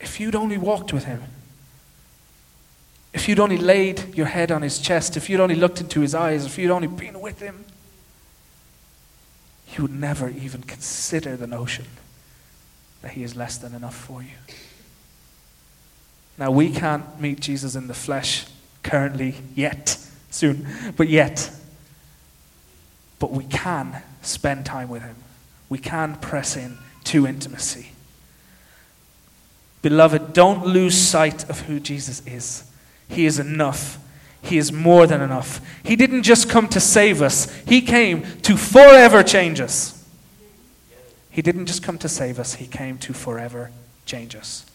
If 0.00 0.18
you'd 0.18 0.34
only 0.34 0.58
walked 0.58 0.92
with 0.92 1.04
him, 1.04 1.22
if 3.12 3.28
you'd 3.28 3.38
only 3.38 3.58
laid 3.58 4.16
your 4.16 4.26
head 4.26 4.50
on 4.50 4.62
his 4.62 4.80
chest, 4.80 5.16
if 5.16 5.30
you'd 5.30 5.38
only 5.38 5.54
looked 5.54 5.80
into 5.80 6.00
his 6.00 6.16
eyes, 6.16 6.44
if 6.44 6.58
you'd 6.58 6.72
only 6.72 6.88
been 6.88 7.20
with 7.20 7.38
him, 7.38 7.64
you 9.76 9.82
would 9.82 9.94
never 9.94 10.28
even 10.30 10.64
consider 10.64 11.36
the 11.36 11.46
notion 11.46 11.84
that 13.02 13.12
he 13.12 13.22
is 13.22 13.36
less 13.36 13.56
than 13.56 13.72
enough 13.72 13.94
for 13.94 14.20
you. 14.20 14.34
Now, 16.42 16.50
we 16.50 16.70
can't 16.70 17.20
meet 17.20 17.38
Jesus 17.38 17.76
in 17.76 17.86
the 17.86 17.94
flesh 17.94 18.46
currently, 18.82 19.36
yet, 19.54 19.96
soon, 20.28 20.66
but 20.96 21.08
yet. 21.08 21.52
But 23.20 23.30
we 23.30 23.44
can 23.44 24.02
spend 24.22 24.66
time 24.66 24.88
with 24.88 25.02
him. 25.02 25.14
We 25.68 25.78
can 25.78 26.16
press 26.16 26.56
in 26.56 26.78
to 27.04 27.28
intimacy. 27.28 27.92
Beloved, 29.82 30.32
don't 30.32 30.66
lose 30.66 30.98
sight 30.98 31.48
of 31.48 31.60
who 31.60 31.78
Jesus 31.78 32.26
is. 32.26 32.64
He 33.08 33.24
is 33.24 33.38
enough. 33.38 34.00
He 34.42 34.58
is 34.58 34.72
more 34.72 35.06
than 35.06 35.20
enough. 35.20 35.60
He 35.84 35.94
didn't 35.94 36.24
just 36.24 36.50
come 36.50 36.66
to 36.70 36.80
save 36.80 37.22
us, 37.22 37.48
He 37.68 37.80
came 37.80 38.24
to 38.42 38.56
forever 38.56 39.22
change 39.22 39.60
us. 39.60 40.04
He 41.30 41.40
didn't 41.40 41.66
just 41.66 41.84
come 41.84 41.98
to 41.98 42.08
save 42.08 42.40
us, 42.40 42.54
He 42.54 42.66
came 42.66 42.98
to 42.98 43.12
forever 43.12 43.70
change 44.06 44.34
us. 44.34 44.66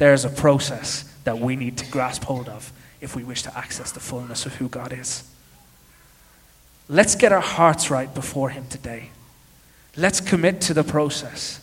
There's 0.00 0.24
a 0.24 0.30
process 0.30 1.04
that 1.24 1.40
we 1.40 1.56
need 1.56 1.76
to 1.76 1.90
grasp 1.90 2.24
hold 2.24 2.48
of 2.48 2.72
if 3.02 3.14
we 3.14 3.22
wish 3.22 3.42
to 3.42 3.54
access 3.54 3.92
the 3.92 4.00
fullness 4.00 4.46
of 4.46 4.54
who 4.54 4.66
God 4.66 4.94
is. 4.94 5.30
Let's 6.88 7.14
get 7.14 7.32
our 7.32 7.42
hearts 7.42 7.90
right 7.90 8.12
before 8.14 8.48
Him 8.48 8.64
today. 8.70 9.10
Let's 9.98 10.22
commit 10.22 10.62
to 10.62 10.72
the 10.72 10.84
process. 10.84 11.60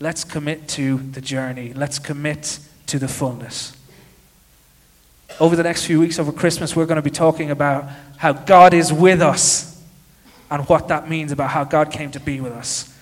Let's 0.00 0.24
commit 0.24 0.66
to 0.70 0.98
the 0.98 1.20
journey. 1.20 1.72
Let's 1.72 2.00
commit 2.00 2.58
to 2.88 2.98
the 2.98 3.06
fullness. 3.06 3.76
Over 5.38 5.54
the 5.54 5.62
next 5.62 5.86
few 5.86 6.00
weeks, 6.00 6.18
over 6.18 6.32
Christmas, 6.32 6.74
we're 6.74 6.86
going 6.86 6.96
to 6.96 7.02
be 7.02 7.08
talking 7.08 7.52
about 7.52 7.88
how 8.16 8.32
God 8.32 8.74
is 8.74 8.92
with 8.92 9.22
us 9.22 9.80
and 10.50 10.68
what 10.68 10.88
that 10.88 11.08
means 11.08 11.30
about 11.30 11.50
how 11.50 11.62
God 11.62 11.92
came 11.92 12.10
to 12.10 12.20
be 12.20 12.40
with 12.40 12.52
us. 12.52 12.92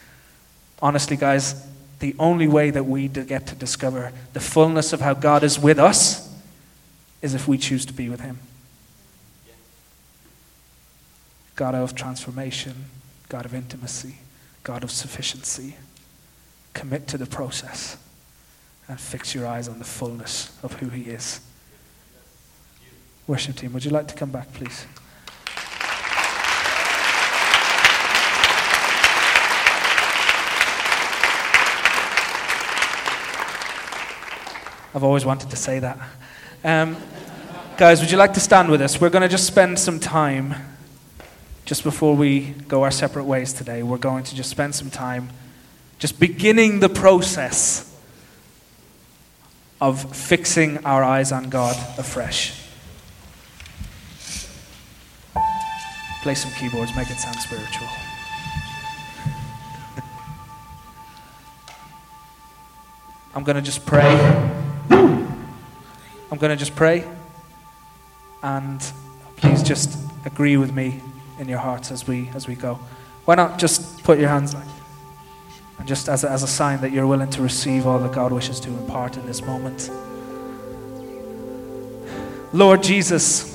Honestly, 0.83 1.17
guys, 1.17 1.67
the 1.99 2.15
only 2.19 2.47
way 2.47 2.71
that 2.71 2.85
we 2.85 3.09
get 3.09 3.47
to 3.49 3.55
discover 3.55 4.13
the 4.33 4.41
fullness 4.41 4.93
of 4.93 5.01
how 5.01 5.15
God 5.15 5.43
is 5.43 5.59
with 5.59 5.79
us 5.79 6.33
is 7.21 7.35
if 7.35 7.49
we 7.49 7.59
choose 7.59 7.85
to 7.87 7.93
be 7.93 8.09
with 8.09 8.21
Him. 8.21 8.39
God 11.57 11.75
of 11.75 11.95
transformation, 11.95 12.85
God 13.29 13.45
of 13.45 13.53
intimacy, 13.53 14.19
God 14.63 14.85
of 14.85 14.91
sufficiency. 14.91 15.77
Commit 16.73 17.09
to 17.09 17.19
the 17.19 17.27
process 17.27 17.97
and 18.87 19.01
fix 19.01 19.35
your 19.35 19.47
eyes 19.47 19.69
on 19.69 19.81
the 19.81 19.85
fullness 19.85 20.57
of 20.63 20.75
who 20.75 20.89
He 20.91 21.11
is. 21.11 21.41
Worship 23.27 23.57
team, 23.57 23.73
would 23.73 23.85
you 23.85 23.91
like 23.91 24.07
to 24.09 24.15
come 24.15 24.31
back, 24.31 24.53
please? 24.53 24.87
I've 34.99 35.05
always 35.05 35.25
wanted 35.25 35.51
to 35.51 35.57
say 35.57 35.79
that. 35.79 35.97
Um, 36.65 36.97
guys, 37.77 38.01
would 38.01 38.11
you 38.11 38.17
like 38.17 38.35
to 38.35 38.41
stand 38.41 38.69
with 38.69 38.83
us? 38.83 39.01
We're 39.01 39.11
going 39.11 39.23
to 39.23 39.29
just 39.29 39.47
spend 39.47 39.79
some 39.79 40.01
time, 40.01 40.57
just 41.65 41.85
before 41.85 42.17
we 42.17 42.51
go 42.67 42.83
our 42.83 42.91
separate 42.91 43.23
ways 43.23 43.53
today, 43.53 43.85
we're 43.85 43.97
going 43.97 44.25
to 44.25 44.35
just 44.35 44.51
spend 44.51 44.75
some 44.75 44.91
time 44.91 45.31
just 46.01 46.19
beginning 46.19 46.81
the 46.81 46.89
process 46.89 47.97
of 49.81 50.17
fixing 50.17 50.85
our 50.85 51.05
eyes 51.05 51.31
on 51.31 51.49
God 51.49 51.77
afresh. 51.97 52.61
Play 56.23 56.35
some 56.35 56.51
keyboards, 56.59 56.91
make 56.97 57.09
it 57.09 57.19
sound 57.19 57.37
spiritual. 57.37 57.87
I'm 63.37 63.45
going 63.45 63.55
to 63.55 63.63
just 63.63 63.87
pray. 63.87 64.67
I'm 66.31 66.38
going 66.38 66.51
to 66.51 66.57
just 66.57 66.77
pray. 66.77 67.05
And 68.43 68.81
please 69.37 69.62
just 69.62 69.99
agree 70.25 70.57
with 70.57 70.73
me 70.73 71.01
in 71.38 71.49
your 71.49 71.59
hearts 71.59 71.91
as 71.91 72.07
we, 72.07 72.29
as 72.35 72.47
we 72.47 72.55
go. 72.55 72.75
Why 73.25 73.35
not 73.35 73.59
just 73.59 74.03
put 74.05 74.19
your 74.19 74.29
hands 74.29 74.55
like 74.55 74.64
and 75.79 75.87
just 75.87 76.09
as 76.09 76.25
a, 76.25 76.31
as 76.31 76.43
a 76.43 76.47
sign 76.47 76.81
that 76.81 76.93
you're 76.93 77.07
willing 77.07 77.31
to 77.31 77.43
receive 77.43 77.87
all 77.87 77.99
that 78.01 78.12
God 78.12 78.33
wishes 78.33 78.59
to 78.61 78.69
impart 78.69 79.17
in 79.17 79.27
this 79.27 79.43
moment. 79.43 79.91
Lord 82.53 82.83
Jesus, 82.83 83.55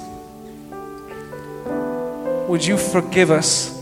would 2.48 2.66
you 2.66 2.78
forgive 2.78 3.30
us 3.32 3.82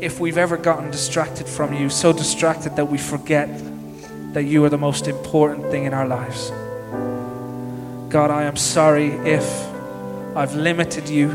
if 0.00 0.18
we've 0.20 0.36
ever 0.36 0.56
gotten 0.56 0.90
distracted 0.90 1.46
from 1.46 1.72
you, 1.72 1.88
so 1.88 2.12
distracted 2.12 2.76
that 2.76 2.86
we 2.86 2.98
forget 2.98 3.48
that 4.34 4.44
you 4.44 4.64
are 4.64 4.68
the 4.68 4.78
most 4.78 5.06
important 5.06 5.70
thing 5.70 5.84
in 5.84 5.94
our 5.94 6.06
lives? 6.06 6.50
God, 8.12 8.30
I 8.30 8.42
am 8.42 8.56
sorry 8.56 9.06
if 9.06 9.42
I've 10.36 10.54
limited 10.54 11.08
you 11.08 11.30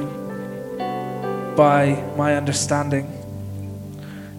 by 1.58 2.04
my 2.16 2.36
understanding, 2.36 3.12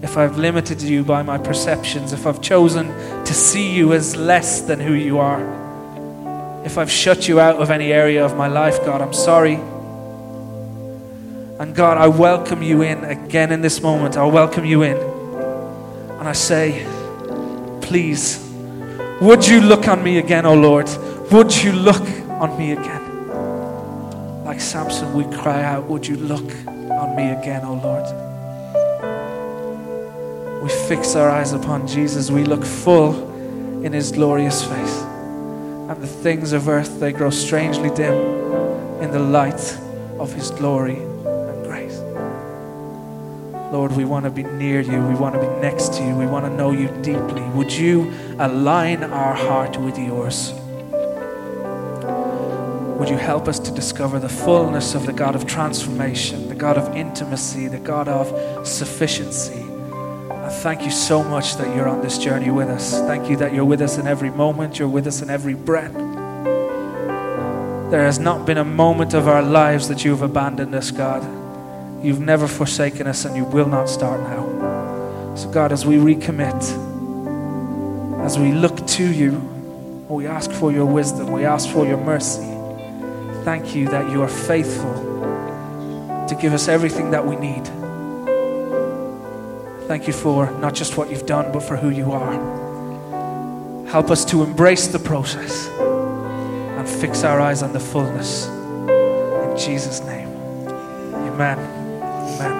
if 0.02 0.16
I've 0.16 0.38
limited 0.38 0.80
you 0.80 1.02
by 1.02 1.24
my 1.24 1.36
perceptions, 1.36 2.12
if 2.12 2.28
I've 2.28 2.40
chosen 2.40 2.86
to 3.24 3.34
see 3.34 3.74
you 3.74 3.92
as 3.92 4.14
less 4.14 4.60
than 4.60 4.78
who 4.78 4.92
you 4.92 5.18
are, 5.18 5.42
if 6.64 6.78
I've 6.78 6.92
shut 6.92 7.26
you 7.26 7.40
out 7.40 7.56
of 7.56 7.72
any 7.72 7.92
area 7.92 8.24
of 8.24 8.36
my 8.36 8.46
life, 8.46 8.78
God, 8.84 9.02
I'm 9.02 9.12
sorry. 9.12 9.54
And 11.58 11.74
God, 11.74 11.98
I 11.98 12.06
welcome 12.06 12.62
you 12.62 12.82
in 12.82 13.02
again 13.02 13.50
in 13.50 13.62
this 13.62 13.82
moment. 13.82 14.16
I 14.16 14.24
welcome 14.26 14.64
you 14.64 14.84
in. 14.84 14.96
And 14.96 16.28
I 16.28 16.34
say, 16.34 16.86
please, 17.82 18.48
would 19.20 19.44
you 19.44 19.60
look 19.60 19.88
on 19.88 20.04
me 20.04 20.18
again, 20.18 20.46
O 20.46 20.50
oh 20.50 20.54
Lord? 20.54 20.88
Would 21.32 21.64
you 21.64 21.72
look 21.72 22.06
on 22.40 22.56
me 22.56 22.72
again. 22.72 24.44
Like 24.44 24.60
Samson, 24.60 25.12
we 25.12 25.24
cry 25.36 25.62
out, 25.62 25.84
Would 25.84 26.06
you 26.06 26.16
look 26.16 26.50
on 26.66 27.16
me 27.16 27.30
again, 27.30 27.64
O 27.64 27.74
Lord? 27.74 28.04
We 30.62 30.70
fix 30.88 31.14
our 31.16 31.28
eyes 31.28 31.52
upon 31.52 31.86
Jesus. 31.86 32.30
We 32.30 32.44
look 32.44 32.64
full 32.64 33.84
in 33.84 33.92
his 33.92 34.12
glorious 34.12 34.64
face. 34.64 35.02
And 35.88 36.02
the 36.02 36.06
things 36.06 36.52
of 36.52 36.68
earth, 36.68 37.00
they 37.00 37.12
grow 37.12 37.30
strangely 37.30 37.90
dim 37.90 38.14
in 39.02 39.10
the 39.10 39.18
light 39.18 39.78
of 40.18 40.32
his 40.32 40.50
glory 40.50 40.96
and 40.96 41.64
grace. 41.64 41.98
Lord, 43.72 43.92
we 43.92 44.04
want 44.04 44.24
to 44.24 44.30
be 44.30 44.44
near 44.44 44.80
you. 44.80 45.00
We 45.00 45.14
want 45.14 45.34
to 45.34 45.40
be 45.40 45.60
next 45.60 45.94
to 45.94 46.04
you. 46.04 46.14
We 46.14 46.26
want 46.26 46.44
to 46.46 46.50
know 46.50 46.72
you 46.72 46.88
deeply. 47.02 47.42
Would 47.50 47.72
you 47.72 48.12
align 48.38 49.02
our 49.04 49.34
heart 49.34 49.76
with 49.76 49.98
yours? 49.98 50.52
Would 52.98 53.08
you 53.08 53.16
help 53.16 53.46
us 53.46 53.60
to 53.60 53.70
discover 53.70 54.18
the 54.18 54.28
fullness 54.28 54.96
of 54.96 55.06
the 55.06 55.12
God 55.12 55.36
of 55.36 55.46
transformation, 55.46 56.48
the 56.48 56.56
God 56.56 56.76
of 56.76 56.96
intimacy, 56.96 57.68
the 57.68 57.78
God 57.78 58.08
of 58.08 58.66
sufficiency? 58.66 59.62
I 60.32 60.48
thank 60.48 60.82
you 60.82 60.90
so 60.90 61.22
much 61.22 61.54
that 61.58 61.76
you're 61.76 61.88
on 61.88 62.02
this 62.02 62.18
journey 62.18 62.50
with 62.50 62.66
us. 62.68 62.98
Thank 63.02 63.30
you 63.30 63.36
that 63.36 63.54
you're 63.54 63.64
with 63.64 63.82
us 63.82 63.98
in 63.98 64.08
every 64.08 64.30
moment, 64.30 64.80
you're 64.80 64.88
with 64.88 65.06
us 65.06 65.22
in 65.22 65.30
every 65.30 65.54
breath. 65.54 65.94
There 67.92 68.04
has 68.04 68.18
not 68.18 68.44
been 68.44 68.58
a 68.58 68.64
moment 68.64 69.14
of 69.14 69.28
our 69.28 69.42
lives 69.42 69.86
that 69.86 70.04
you've 70.04 70.22
abandoned 70.22 70.74
us, 70.74 70.90
God. 70.90 71.22
You've 72.04 72.18
never 72.18 72.48
forsaken 72.48 73.06
us, 73.06 73.24
and 73.24 73.36
you 73.36 73.44
will 73.44 73.68
not 73.68 73.88
start 73.88 74.20
now. 74.22 75.36
So, 75.36 75.48
God, 75.52 75.70
as 75.70 75.86
we 75.86 75.98
recommit, 75.98 76.64
as 78.24 78.40
we 78.40 78.50
look 78.50 78.84
to 78.88 79.04
you, 79.04 79.38
we 80.08 80.26
ask 80.26 80.50
for 80.50 80.72
your 80.72 80.86
wisdom, 80.86 81.30
we 81.30 81.44
ask 81.44 81.68
for 81.70 81.86
your 81.86 81.98
mercy 81.98 82.57
thank 83.48 83.74
you 83.74 83.88
that 83.88 84.10
you 84.12 84.20
are 84.22 84.28
faithful 84.28 84.92
to 86.28 86.34
give 86.38 86.52
us 86.52 86.68
everything 86.68 87.10
that 87.12 87.24
we 87.24 87.34
need. 87.34 87.66
Thank 89.88 90.06
you 90.06 90.12
for 90.12 90.50
not 90.60 90.74
just 90.74 90.98
what 90.98 91.10
you've 91.10 91.24
done, 91.24 91.50
but 91.50 91.62
for 91.62 91.74
who 91.74 91.88
you 91.88 92.12
are. 92.12 92.34
Help 93.86 94.10
us 94.10 94.26
to 94.26 94.42
embrace 94.42 94.88
the 94.88 94.98
process 94.98 95.66
and 95.68 96.86
fix 96.86 97.24
our 97.24 97.40
eyes 97.40 97.62
on 97.62 97.72
the 97.72 97.80
fullness. 97.80 98.48
In 98.48 99.56
Jesus' 99.56 100.00
name. 100.00 100.28
Amen. 101.14 101.58
Amen. 101.58 102.56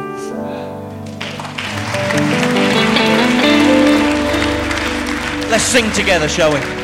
Let's 5.51 5.64
sing 5.64 5.92
together, 5.92 6.31
shall 6.31 6.55
we? 6.55 6.77